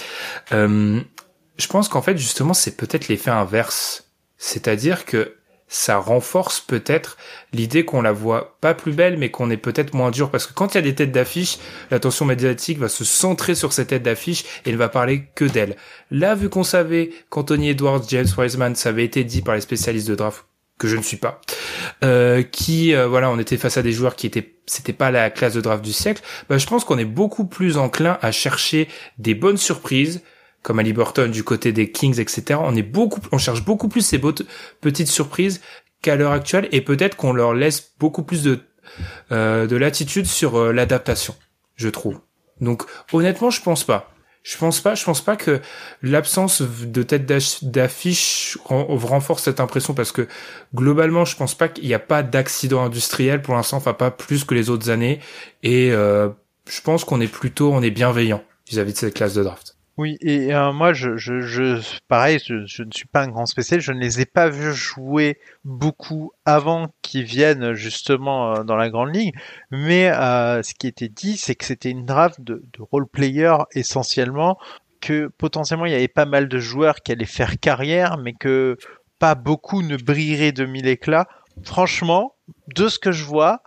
[0.51, 1.01] Euh,
[1.59, 4.11] je pense qu'en fait, justement, c'est peut-être l'effet inverse.
[4.37, 5.37] C'est-à-dire que
[5.73, 7.17] ça renforce peut-être
[7.55, 10.31] l'idée qu'on la voit pas plus belle, mais qu'on est peut-être moins dur.
[10.31, 11.57] Parce que quand il y a des têtes d'affiche,
[11.91, 15.77] l'attention médiatique va se centrer sur ces têtes d'affiche et ne va parler que d'elle.
[16.11, 20.09] Là, vu qu'on savait qu'Anthony Edwards, James Wiseman, ça avait été dit par les spécialistes
[20.09, 20.45] de draft,
[20.79, 21.41] que je ne suis pas,
[22.05, 25.31] euh, qui, euh, voilà, on était face à des joueurs qui étaient, c'était pas la
[25.31, 28.89] classe de draft du siècle, bah, je pense qu'on est beaucoup plus enclin à chercher
[29.17, 30.23] des bonnes surprises,
[30.63, 32.61] comme Ali Burton du côté des Kings, etc.
[32.63, 34.21] On est beaucoup, on cherche beaucoup plus ces
[34.81, 35.61] petites surprises
[36.01, 38.61] qu'à l'heure actuelle et peut-être qu'on leur laisse beaucoup plus de
[39.31, 41.35] euh, de latitude sur euh, l'adaptation,
[41.77, 42.21] je trouve.
[42.61, 42.83] Donc
[43.13, 44.11] honnêtement, je pense pas.
[44.43, 45.61] Je pense pas, je pense pas que
[46.03, 47.25] l'absence de tête
[47.63, 50.27] d'affiche renforce cette impression parce que
[50.75, 54.43] globalement, je pense pas qu'il n'y a pas d'accident industriel pour l'instant, enfin pas plus
[54.43, 55.21] que les autres années.
[55.63, 56.29] Et euh,
[56.69, 59.77] je pense qu'on est plutôt, on est bienveillant vis-à-vis de cette classe de draft.
[59.99, 61.79] Oui, et euh, moi, je, je, je,
[62.09, 65.39] pareil, je, ne suis pas un grand spécialiste, je ne les ai pas vus jouer
[65.65, 69.35] beaucoup avant qu'ils viennent justement euh, dans la grande ligue,
[69.71, 74.59] mais euh, ce qui était dit, c'est que c'était une draft de, de role-player essentiellement,
[75.03, 78.79] que potentiellement il y avait pas mal de joueurs qui allaient faire carrière, mais que
[79.19, 81.29] pas beaucoup ne brilleraient de mille éclats.
[81.65, 82.35] Franchement,
[82.75, 83.63] de ce que je vois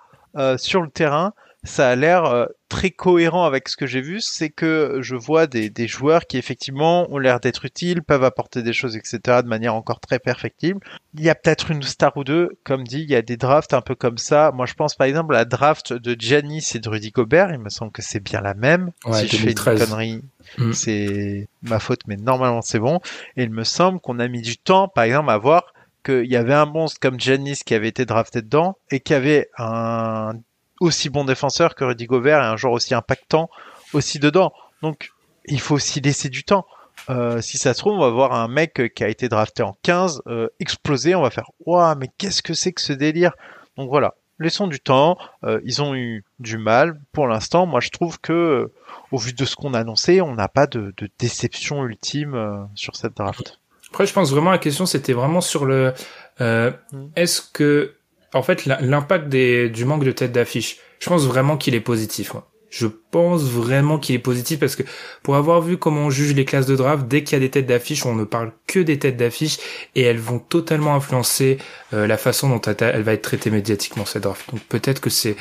[0.58, 1.34] sur le terrain,
[1.66, 5.48] ça a l'air euh, très cohérent avec ce que j'ai vu, c'est que je vois
[5.48, 9.42] des, des, joueurs qui effectivement ont l'air d'être utiles, peuvent apporter des choses, etc.
[9.44, 10.80] de manière encore très perfectible.
[11.16, 13.74] Il y a peut-être une star ou deux, comme dit, il y a des drafts
[13.74, 14.52] un peu comme ça.
[14.54, 17.60] Moi, je pense par exemple à la draft de Giannis et de Rudy Gobert, il
[17.60, 18.92] me semble que c'est bien la même.
[19.12, 20.22] si je fais une connerie,
[20.58, 20.74] mm.
[20.74, 23.00] c'est ma faute, mais normalement c'est bon.
[23.38, 25.74] Et il me semble qu'on a mis du temps, par exemple, à voir
[26.06, 29.50] qu'il y avait un monstre comme Giannis qui avait été drafté dedans et qui avait
[29.58, 30.34] un
[30.80, 33.50] aussi bon défenseur que Rudy Gobert et un joueur aussi impactant
[33.94, 34.54] aussi dedans.
[34.82, 35.12] Donc
[35.46, 36.66] il faut aussi laisser du temps.
[37.10, 39.78] Euh, si ça se trouve, on va voir un mec qui a été drafté en
[39.84, 43.34] 15 euh, exploser, on va faire waouh, mais qu'est-ce que c'est que ce délire?
[43.78, 45.18] Donc voilà, laissons du temps.
[45.44, 47.66] Euh, ils ont eu du mal pour l'instant.
[47.66, 48.72] Moi, je trouve que
[49.12, 52.96] au vu de ce qu'on a annoncé, on n'a pas de, de, déception ultime sur
[52.96, 53.60] cette draft.
[53.90, 55.94] Après, je pense vraiment la question, c'était vraiment sur le
[56.40, 57.08] mm.
[57.16, 57.96] est-ce que
[58.36, 62.34] en fait, l'impact du manque de tête d'affiche, je pense vraiment qu'il est positif.
[62.70, 64.84] Je pense vraiment qu'il est positif parce que
[65.24, 67.50] pour avoir vu comment on juge les classes de draft, dès qu'il y a des
[67.50, 69.58] têtes d'affiche, on ne parle que des têtes d'affiche
[69.96, 71.58] et elles vont totalement influencer
[71.94, 74.52] euh, la façon dont elle va être traitée médiatiquement cette draft.
[74.52, 75.38] Donc peut-être que c'est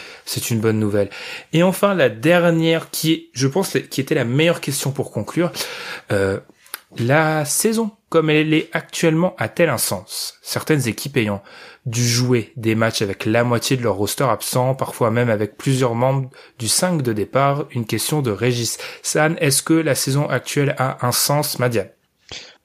[0.51, 1.11] une bonne nouvelle.
[1.53, 5.51] Et enfin la dernière qui je pense, qui était la meilleure question pour conclure,
[6.13, 6.39] euh,
[6.97, 10.39] la saison comme elle est actuellement a-t-elle un sens?
[10.41, 11.43] Certaines équipes ayant
[11.87, 15.95] dû jouer des matchs avec la moitié de leur roster absent, parfois même avec plusieurs
[15.95, 18.79] membres du 5 de départ, une question de Régis.
[19.03, 21.87] San, est-ce que la saison actuelle a un sens, Madian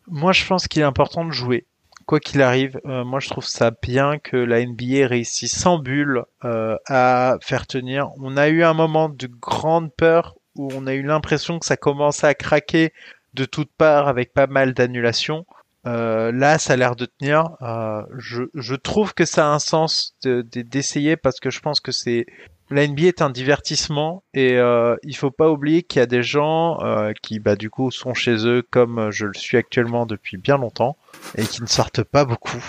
[0.07, 1.65] Moi, je pense qu'il est important de jouer.
[2.05, 6.23] Quoi qu'il arrive, euh, moi je trouve ça bien que la NBA réussisse sans bulle
[6.43, 8.09] euh, à faire tenir.
[8.17, 11.77] On a eu un moment de grande peur où on a eu l'impression que ça
[11.77, 12.93] commençait à craquer
[13.35, 15.45] de toutes parts avec pas mal d'annulations.
[15.87, 17.51] Euh, là, ça a l'air de tenir.
[17.61, 21.91] Euh, je, je, trouve que ça a un sens d'essayer parce que je pense que
[21.91, 22.25] c'est
[22.71, 26.21] la NBA est un divertissement et euh, il faut pas oublier qu'il y a des
[26.21, 30.37] gens euh, qui, bah, du coup, sont chez eux comme je le suis actuellement depuis
[30.37, 30.97] bien longtemps
[31.35, 32.63] et qui ne sortent pas beaucoup.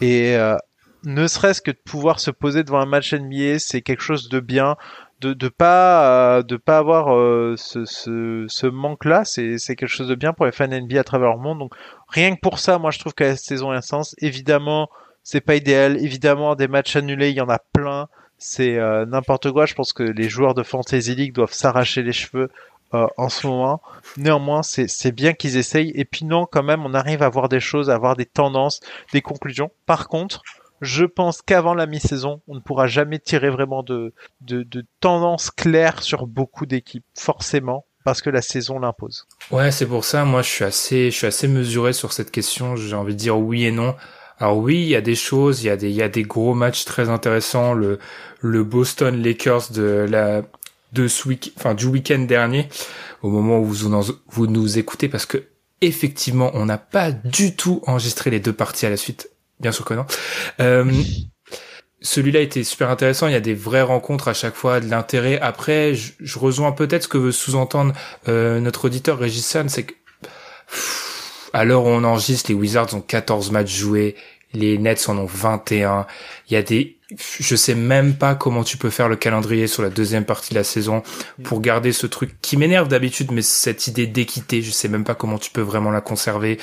[0.00, 0.56] Et euh,
[1.04, 4.40] ne serait-ce que de pouvoir se poser devant un match NBA, c'est quelque chose de
[4.40, 4.76] bien
[5.20, 9.76] de de pas euh, de pas avoir euh, ce, ce, ce manque là c'est c'est
[9.76, 11.58] quelque chose de bien pour les fans NBA à travers le monde.
[11.58, 11.74] Donc
[12.08, 14.88] rien que pour ça moi je trouve que la saison a un sens évidemment
[15.22, 15.96] c'est pas idéal.
[16.02, 18.08] Évidemment des matchs annulés il y en a plein.
[18.38, 19.64] C'est euh, n'importe quoi.
[19.64, 22.50] Je pense que les joueurs de fantasy league doivent s'arracher les cheveux
[22.92, 23.82] en ce moment.
[24.16, 25.92] Néanmoins c'est bien qu'ils essayent.
[25.94, 28.80] Et puis non quand même on arrive à voir des choses à voir des tendances
[29.12, 29.70] des conclusions.
[29.86, 30.42] Par contre
[30.80, 35.50] je pense qu'avant la mi-saison, on ne pourra jamais tirer vraiment de, de, de tendance
[35.50, 39.26] claire sur beaucoup d'équipes, forcément, parce que la saison l'impose.
[39.50, 42.76] Ouais, c'est pour ça, moi, je suis assez, je suis assez mesuré sur cette question.
[42.76, 43.94] J'ai envie de dire oui et non.
[44.38, 46.22] Alors oui, il y a des choses, il y a des, il y a des
[46.22, 47.72] gros matchs très intéressants.
[47.72, 47.98] Le,
[48.40, 50.42] le Boston Lakers de la,
[50.92, 52.68] de ce week, enfin du week-end dernier,
[53.22, 55.44] au moment où vous, vous nous écoutez, parce que
[55.80, 59.30] effectivement, on n'a pas du tout enregistré les deux parties à la suite
[59.60, 60.06] Bien sûr que non.
[60.60, 60.90] Euh,
[62.02, 63.26] celui-là était super intéressant.
[63.26, 65.40] Il y a des vraies rencontres à chaque fois, de l'intérêt.
[65.40, 67.94] Après, je, je rejoins peut-être ce que veut sous-entendre
[68.28, 69.94] euh, notre auditeur Régis San, c'est que
[71.52, 74.14] à l'heure où on enregistre, les Wizards ont 14 matchs joués,
[74.52, 76.06] les Nets en ont 21.
[76.48, 79.82] Il y a des, je sais même pas comment tu peux faire le calendrier sur
[79.82, 81.02] la deuxième partie de la saison
[81.44, 85.14] pour garder ce truc qui m'énerve d'habitude, mais cette idée d'équité, je sais même pas
[85.14, 86.58] comment tu peux vraiment la conserver.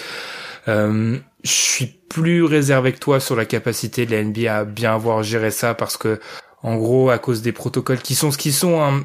[0.68, 4.94] Euh, je suis plus réservé que toi sur la capacité de la NBA à bien
[4.94, 6.20] avoir géré ça parce que,
[6.62, 9.04] en gros, à cause des protocoles qui sont ce qu'ils sont, hein,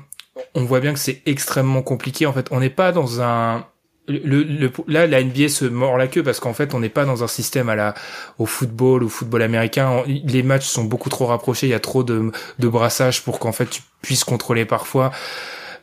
[0.55, 2.27] on voit bien que c'est extrêmement compliqué.
[2.27, 3.67] En fait, on n'est pas dans un
[4.09, 7.07] le, le, là, la NBA se mord la queue parce qu'en fait, on n'est pas
[7.07, 7.95] dans un système à la
[8.39, 10.03] au football, au football américain.
[10.07, 11.67] Les matchs sont beaucoup trop rapprochés.
[11.67, 15.13] Il y a trop de, de brassage pour qu'en fait tu puisses contrôler parfois.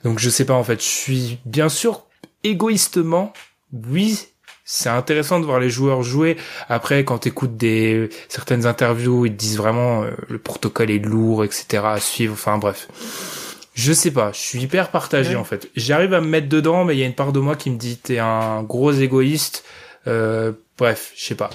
[0.03, 0.53] Donc, je sais pas.
[0.53, 2.05] En fait, je suis bien sûr
[2.43, 3.33] égoïstement,
[3.73, 4.27] oui,
[4.67, 6.37] c'est intéressant de voir les joueurs jouer.
[6.69, 10.99] Après, quand tu écoutes des certaines interviews, ils te disent vraiment euh, le protocole est
[10.99, 11.83] lourd, etc.
[11.85, 12.33] à suivre.
[12.33, 12.87] Enfin bref,
[13.75, 15.69] Je sais pas, je suis hyper partagé en fait.
[15.75, 17.77] J'arrive à me mettre dedans, mais il y a une part de moi qui me
[17.77, 19.63] dit t'es un gros égoïste.
[20.07, 21.51] Euh, bref, je sais pas.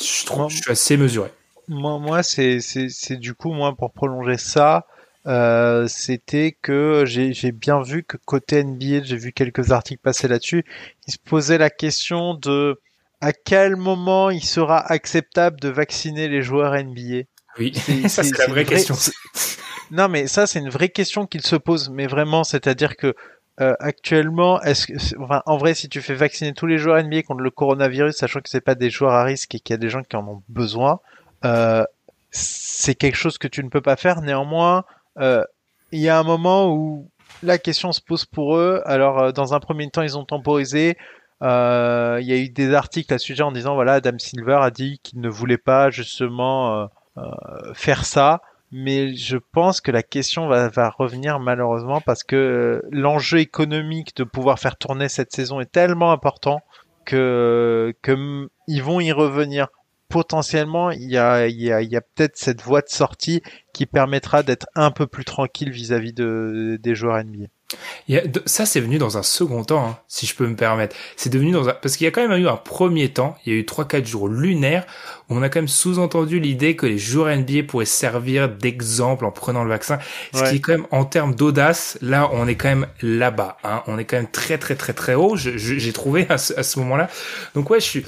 [0.00, 1.30] Je trouve, je suis assez mesuré.
[1.66, 4.86] Moi, moi, c'est c'est du coup moi pour prolonger ça,
[5.26, 10.64] euh, c'était que j'ai bien vu que côté NBA, j'ai vu quelques articles passer là-dessus,
[11.06, 12.80] ils se posaient la question de
[13.20, 17.24] à quel moment il sera acceptable de vacciner les joueurs NBA.
[17.58, 17.72] Oui,
[18.08, 18.96] ça c'est la vraie question.
[19.92, 23.14] Non, mais ça, c'est une vraie question qu'il se pose, mais vraiment, c'est-à-dire que
[23.60, 27.22] euh, actuellement, est-ce que, enfin, en vrai, si tu fais vacciner tous les joueurs NBA
[27.22, 29.78] contre le coronavirus, sachant que c'est pas des joueurs à risque et qu'il y a
[29.78, 31.00] des gens qui en ont besoin,
[31.44, 31.84] euh,
[32.30, 34.22] c'est quelque chose que tu ne peux pas faire.
[34.22, 34.84] Néanmoins,
[35.18, 37.10] il y a un moment où
[37.42, 38.82] la question se pose pour eux.
[38.84, 40.96] Alors, euh, dans un premier temps, ils ont temporisé.
[41.42, 44.58] Euh, il y a eu des articles à ce sujet en disant voilà, Adam Silver
[44.60, 46.88] a dit qu'il ne voulait pas justement
[47.74, 48.40] faire ça
[48.72, 54.16] mais je pense que la question va, va revenir malheureusement parce que euh, l'enjeu économique
[54.16, 56.62] de pouvoir faire tourner cette saison est tellement important
[57.04, 59.68] que, que ils vont y revenir.
[60.12, 63.42] Potentiellement, il y a, il y a, il y a peut-être cette voie de sortie
[63.72, 67.46] qui permettra d'être un peu plus tranquille vis-à-vis de, des joueurs NBA
[68.46, 70.96] ça, c'est venu dans un second temps, hein, si je peux me permettre.
[71.16, 71.72] C'est devenu dans un...
[71.72, 74.04] Parce qu'il y a quand même eu un premier temps, il y a eu 3-4
[74.04, 74.84] jours lunaires,
[75.28, 79.30] où on a quand même sous-entendu l'idée que les joueurs NBA pourraient servir d'exemple en
[79.30, 79.98] prenant le vaccin.
[80.34, 83.58] Ce qui est quand même, en termes d'audace, là, on est quand même là-bas.
[83.64, 83.82] Hein.
[83.86, 87.08] On est quand même très, très, très, très haut, j'ai trouvé à ce, moment-là.
[87.54, 88.04] Donc ouais, je suis...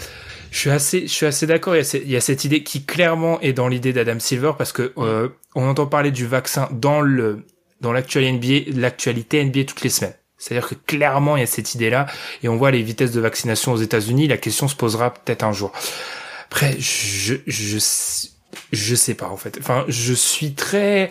[0.55, 1.75] Je suis assez, je suis assez d'accord.
[1.75, 5.29] Il, y a cette idée qui clairement est dans l'idée d'Adam Silver parce que euh,
[5.57, 7.45] on entend parler du vaccin dans le
[7.81, 10.15] dans l'actualité NBA, l'actualité NBA toutes les semaines.
[10.39, 12.07] C'est-à-dire que clairement, il y a cette idée-là,
[12.45, 15.53] et on voit les vitesses de vaccination aux États-Unis, la question se posera peut-être un
[15.53, 15.73] jour.
[16.47, 17.79] Après, je, je,
[18.73, 19.59] je sais pas, en fait.
[19.59, 21.11] Enfin, je suis très,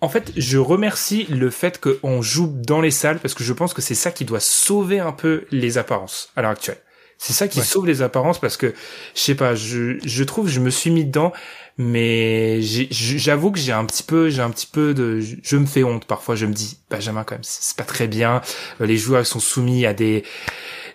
[0.00, 3.74] en fait, je remercie le fait qu'on joue dans les salles, parce que je pense
[3.74, 6.80] que c'est ça qui doit sauver un peu les apparences à l'heure actuelle.
[7.22, 8.74] C'est ça qui sauve les apparences parce que
[9.14, 11.32] je sais pas, je je trouve je me suis mis dedans
[11.78, 15.84] mais j'avoue que j'ai un petit peu j'ai un petit peu de je me fais
[15.84, 18.42] honte parfois je me dis Benjamin quand même c'est pas très bien.
[18.80, 20.24] Euh, les joueurs sont soumis à des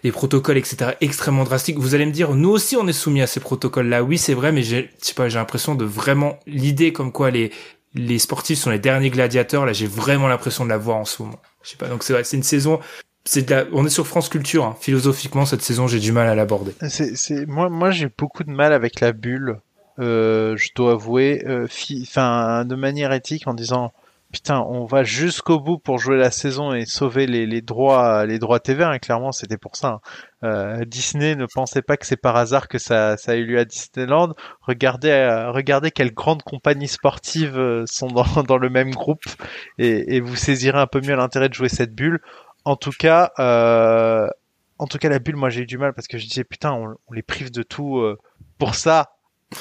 [0.04, 1.80] des protocoles etc extrêmement drastiques.
[1.80, 4.34] Vous allez me dire nous aussi on est soumis à ces protocoles là oui c'est
[4.34, 7.54] vrai mais j'ai je sais pas j'ai l'impression de vraiment l'idée comme quoi les
[7.96, 11.22] les sportifs sont les derniers gladiateurs là j'ai vraiment l'impression de la voir en ce
[11.24, 11.40] moment.
[11.64, 12.82] Je sais pas donc c'est vrai c'est une saison
[13.28, 14.76] c'est on est sur France Culture hein.
[14.80, 18.74] philosophiquement cette saison j'ai du mal à l'aborder c'est moi moi j'ai beaucoup de mal
[18.74, 19.60] avec la bulle
[20.00, 23.92] euh, je dois avouer, euh, de manière éthique en disant
[24.32, 28.40] putain, on va jusqu'au bout pour jouer la saison et sauver les, les droits, les
[28.40, 28.84] droits TV.
[28.84, 29.88] Hein, clairement, c'était pour ça.
[29.88, 30.02] Hein.
[30.44, 33.60] Euh, Disney ne pensait pas que c'est par hasard que ça, ça a eu lieu
[33.60, 34.34] à Disneyland.
[34.62, 39.24] Regardez, euh, regardez quelles grandes compagnies sportives euh, sont dans, dans le même groupe
[39.78, 42.22] et, et vous saisirez un peu mieux l'intérêt de jouer cette bulle.
[42.68, 44.28] En tout cas, euh,
[44.78, 46.74] en tout cas, la bulle, moi j'ai eu du mal parce que je disais putain,
[46.74, 48.04] on, on les prive de tout
[48.58, 49.12] pour ça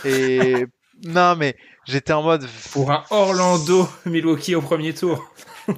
[0.05, 0.67] et
[1.05, 2.47] non, mais j'étais en mode.
[2.73, 5.31] Pour un Orlando Milwaukee au premier tour.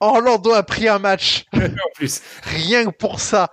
[0.00, 1.44] Orlando a pris un match.
[1.54, 1.60] en
[1.94, 2.22] plus.
[2.42, 3.50] Rien que pour ça,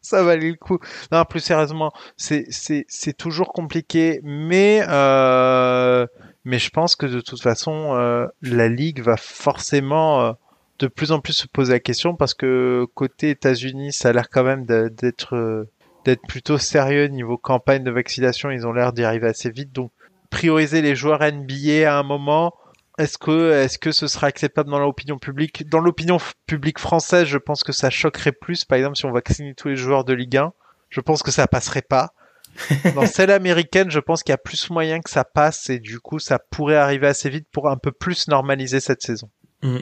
[0.00, 0.78] ça valait le coup.
[1.12, 6.06] Non, plus sérieusement, c'est c'est c'est toujours compliqué, mais euh,
[6.44, 10.32] mais je pense que de toute façon, euh, la ligue va forcément euh,
[10.78, 14.28] de plus en plus se poser la question parce que côté États-Unis, ça a l'air
[14.28, 15.70] quand même d'être euh,
[16.04, 18.50] d'être plutôt sérieux niveau campagne de vaccination.
[18.50, 19.72] Ils ont l'air d'y arriver assez vite.
[19.72, 19.90] Donc,
[20.30, 22.54] prioriser les joueurs NBA à un moment,
[22.98, 25.68] est-ce que, est-ce que ce sera acceptable dans l'opinion publique?
[25.68, 28.64] Dans l'opinion publique française, je pense que ça choquerait plus.
[28.64, 30.52] Par exemple, si on vaccine tous les joueurs de Ligue 1,
[30.90, 32.12] je pense que ça passerait pas.
[32.94, 36.00] Dans celle américaine, je pense qu'il y a plus moyen que ça passe et du
[36.00, 39.28] coup, ça pourrait arriver assez vite pour un peu plus normaliser cette saison.
[39.62, 39.78] Mm.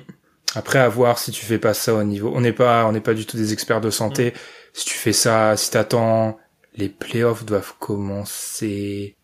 [0.54, 2.32] Après, à voir si tu fais pas ça au niveau.
[2.34, 4.30] On n'est pas, on n'est pas du tout des experts de santé.
[4.30, 4.38] Mm
[4.74, 6.36] si tu fais ça, si t'attends,
[6.74, 9.16] les playoffs doivent commencer.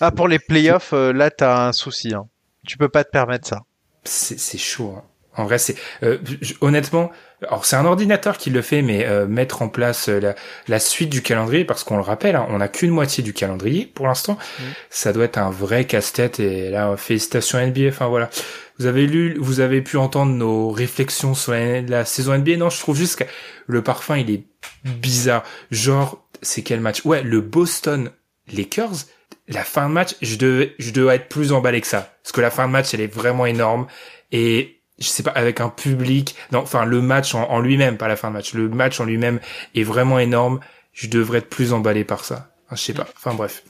[0.00, 2.12] Ah, pour les playoffs, euh, là, t'as un souci.
[2.12, 2.26] Hein.
[2.66, 3.62] Tu peux pas te permettre ça.
[4.04, 4.94] C'est chaud.
[4.98, 5.04] Hein.
[5.38, 6.18] En vrai, c'est euh,
[6.60, 7.10] honnêtement,
[7.42, 10.34] alors c'est un ordinateur qui le fait, mais euh, mettre en place la,
[10.66, 13.84] la, suite du calendrier, parce qu'on le rappelle, hein, on n'a qu'une moitié du calendrier
[13.84, 14.38] pour l'instant.
[14.58, 14.62] Mm.
[14.88, 16.40] Ça doit être un vrai casse-tête.
[16.40, 17.88] Et là, félicitations NBA.
[17.88, 18.30] Enfin voilà,
[18.78, 22.56] vous avez lu, vous avez pu entendre nos réflexions sur la, saison NBA.
[22.56, 23.24] Non, je trouve juste que
[23.66, 24.44] le parfum, il est
[24.84, 25.42] bizarre.
[25.70, 27.04] Genre, c'est quel match?
[27.04, 28.10] Ouais, le Boston
[28.52, 29.06] Lakers.
[29.48, 32.40] La fin de match, je devais, je devais être plus emballé que ça, parce que
[32.40, 33.86] la fin de match, elle est vraiment énorme
[34.32, 38.16] et je sais pas, avec un public, non, enfin le match en, lui-même, pas la
[38.16, 39.40] fin de match, le match en lui-même
[39.74, 40.60] est vraiment énorme.
[40.92, 42.50] Je devrais être plus emballé par ça.
[42.72, 43.06] je sais pas.
[43.16, 43.62] Enfin bref.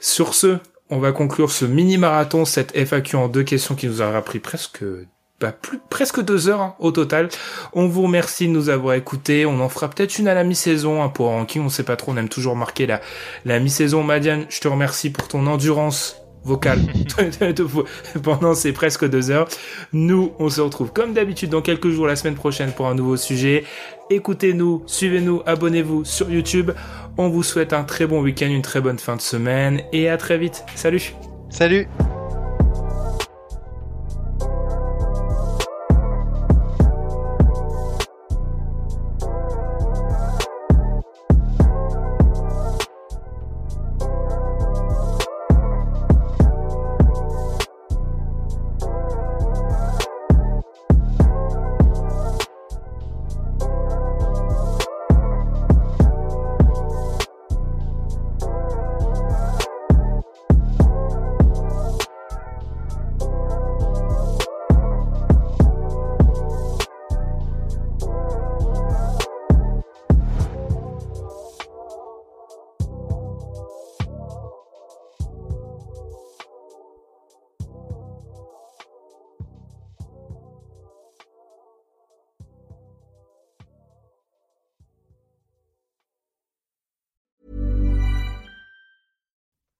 [0.00, 0.58] Sur ce,
[0.90, 4.38] on va conclure ce mini marathon, cette FAQ en deux questions qui nous aura pris
[4.38, 4.82] presque
[5.40, 7.30] bah, plus, presque deux heures hein, au total.
[7.72, 9.46] On vous remercie de nous avoir écoutés.
[9.46, 11.62] On en fera peut-être une à la mi-saison hein, pour ranking.
[11.62, 12.12] On sait pas trop.
[12.12, 13.00] On aime toujours marquer la,
[13.46, 14.02] la mi-saison.
[14.02, 16.80] Madiane, je te remercie pour ton endurance vocale
[18.22, 19.48] pendant ces presque deux heures.
[19.92, 23.16] Nous, on se retrouve comme d'habitude dans quelques jours la semaine prochaine pour un nouveau
[23.16, 23.64] sujet.
[24.10, 26.72] Écoutez-nous, suivez-nous, abonnez-vous sur YouTube.
[27.18, 30.16] On vous souhaite un très bon week-end, une très bonne fin de semaine et à
[30.16, 30.64] très vite.
[30.74, 31.14] Salut.
[31.50, 31.88] Salut.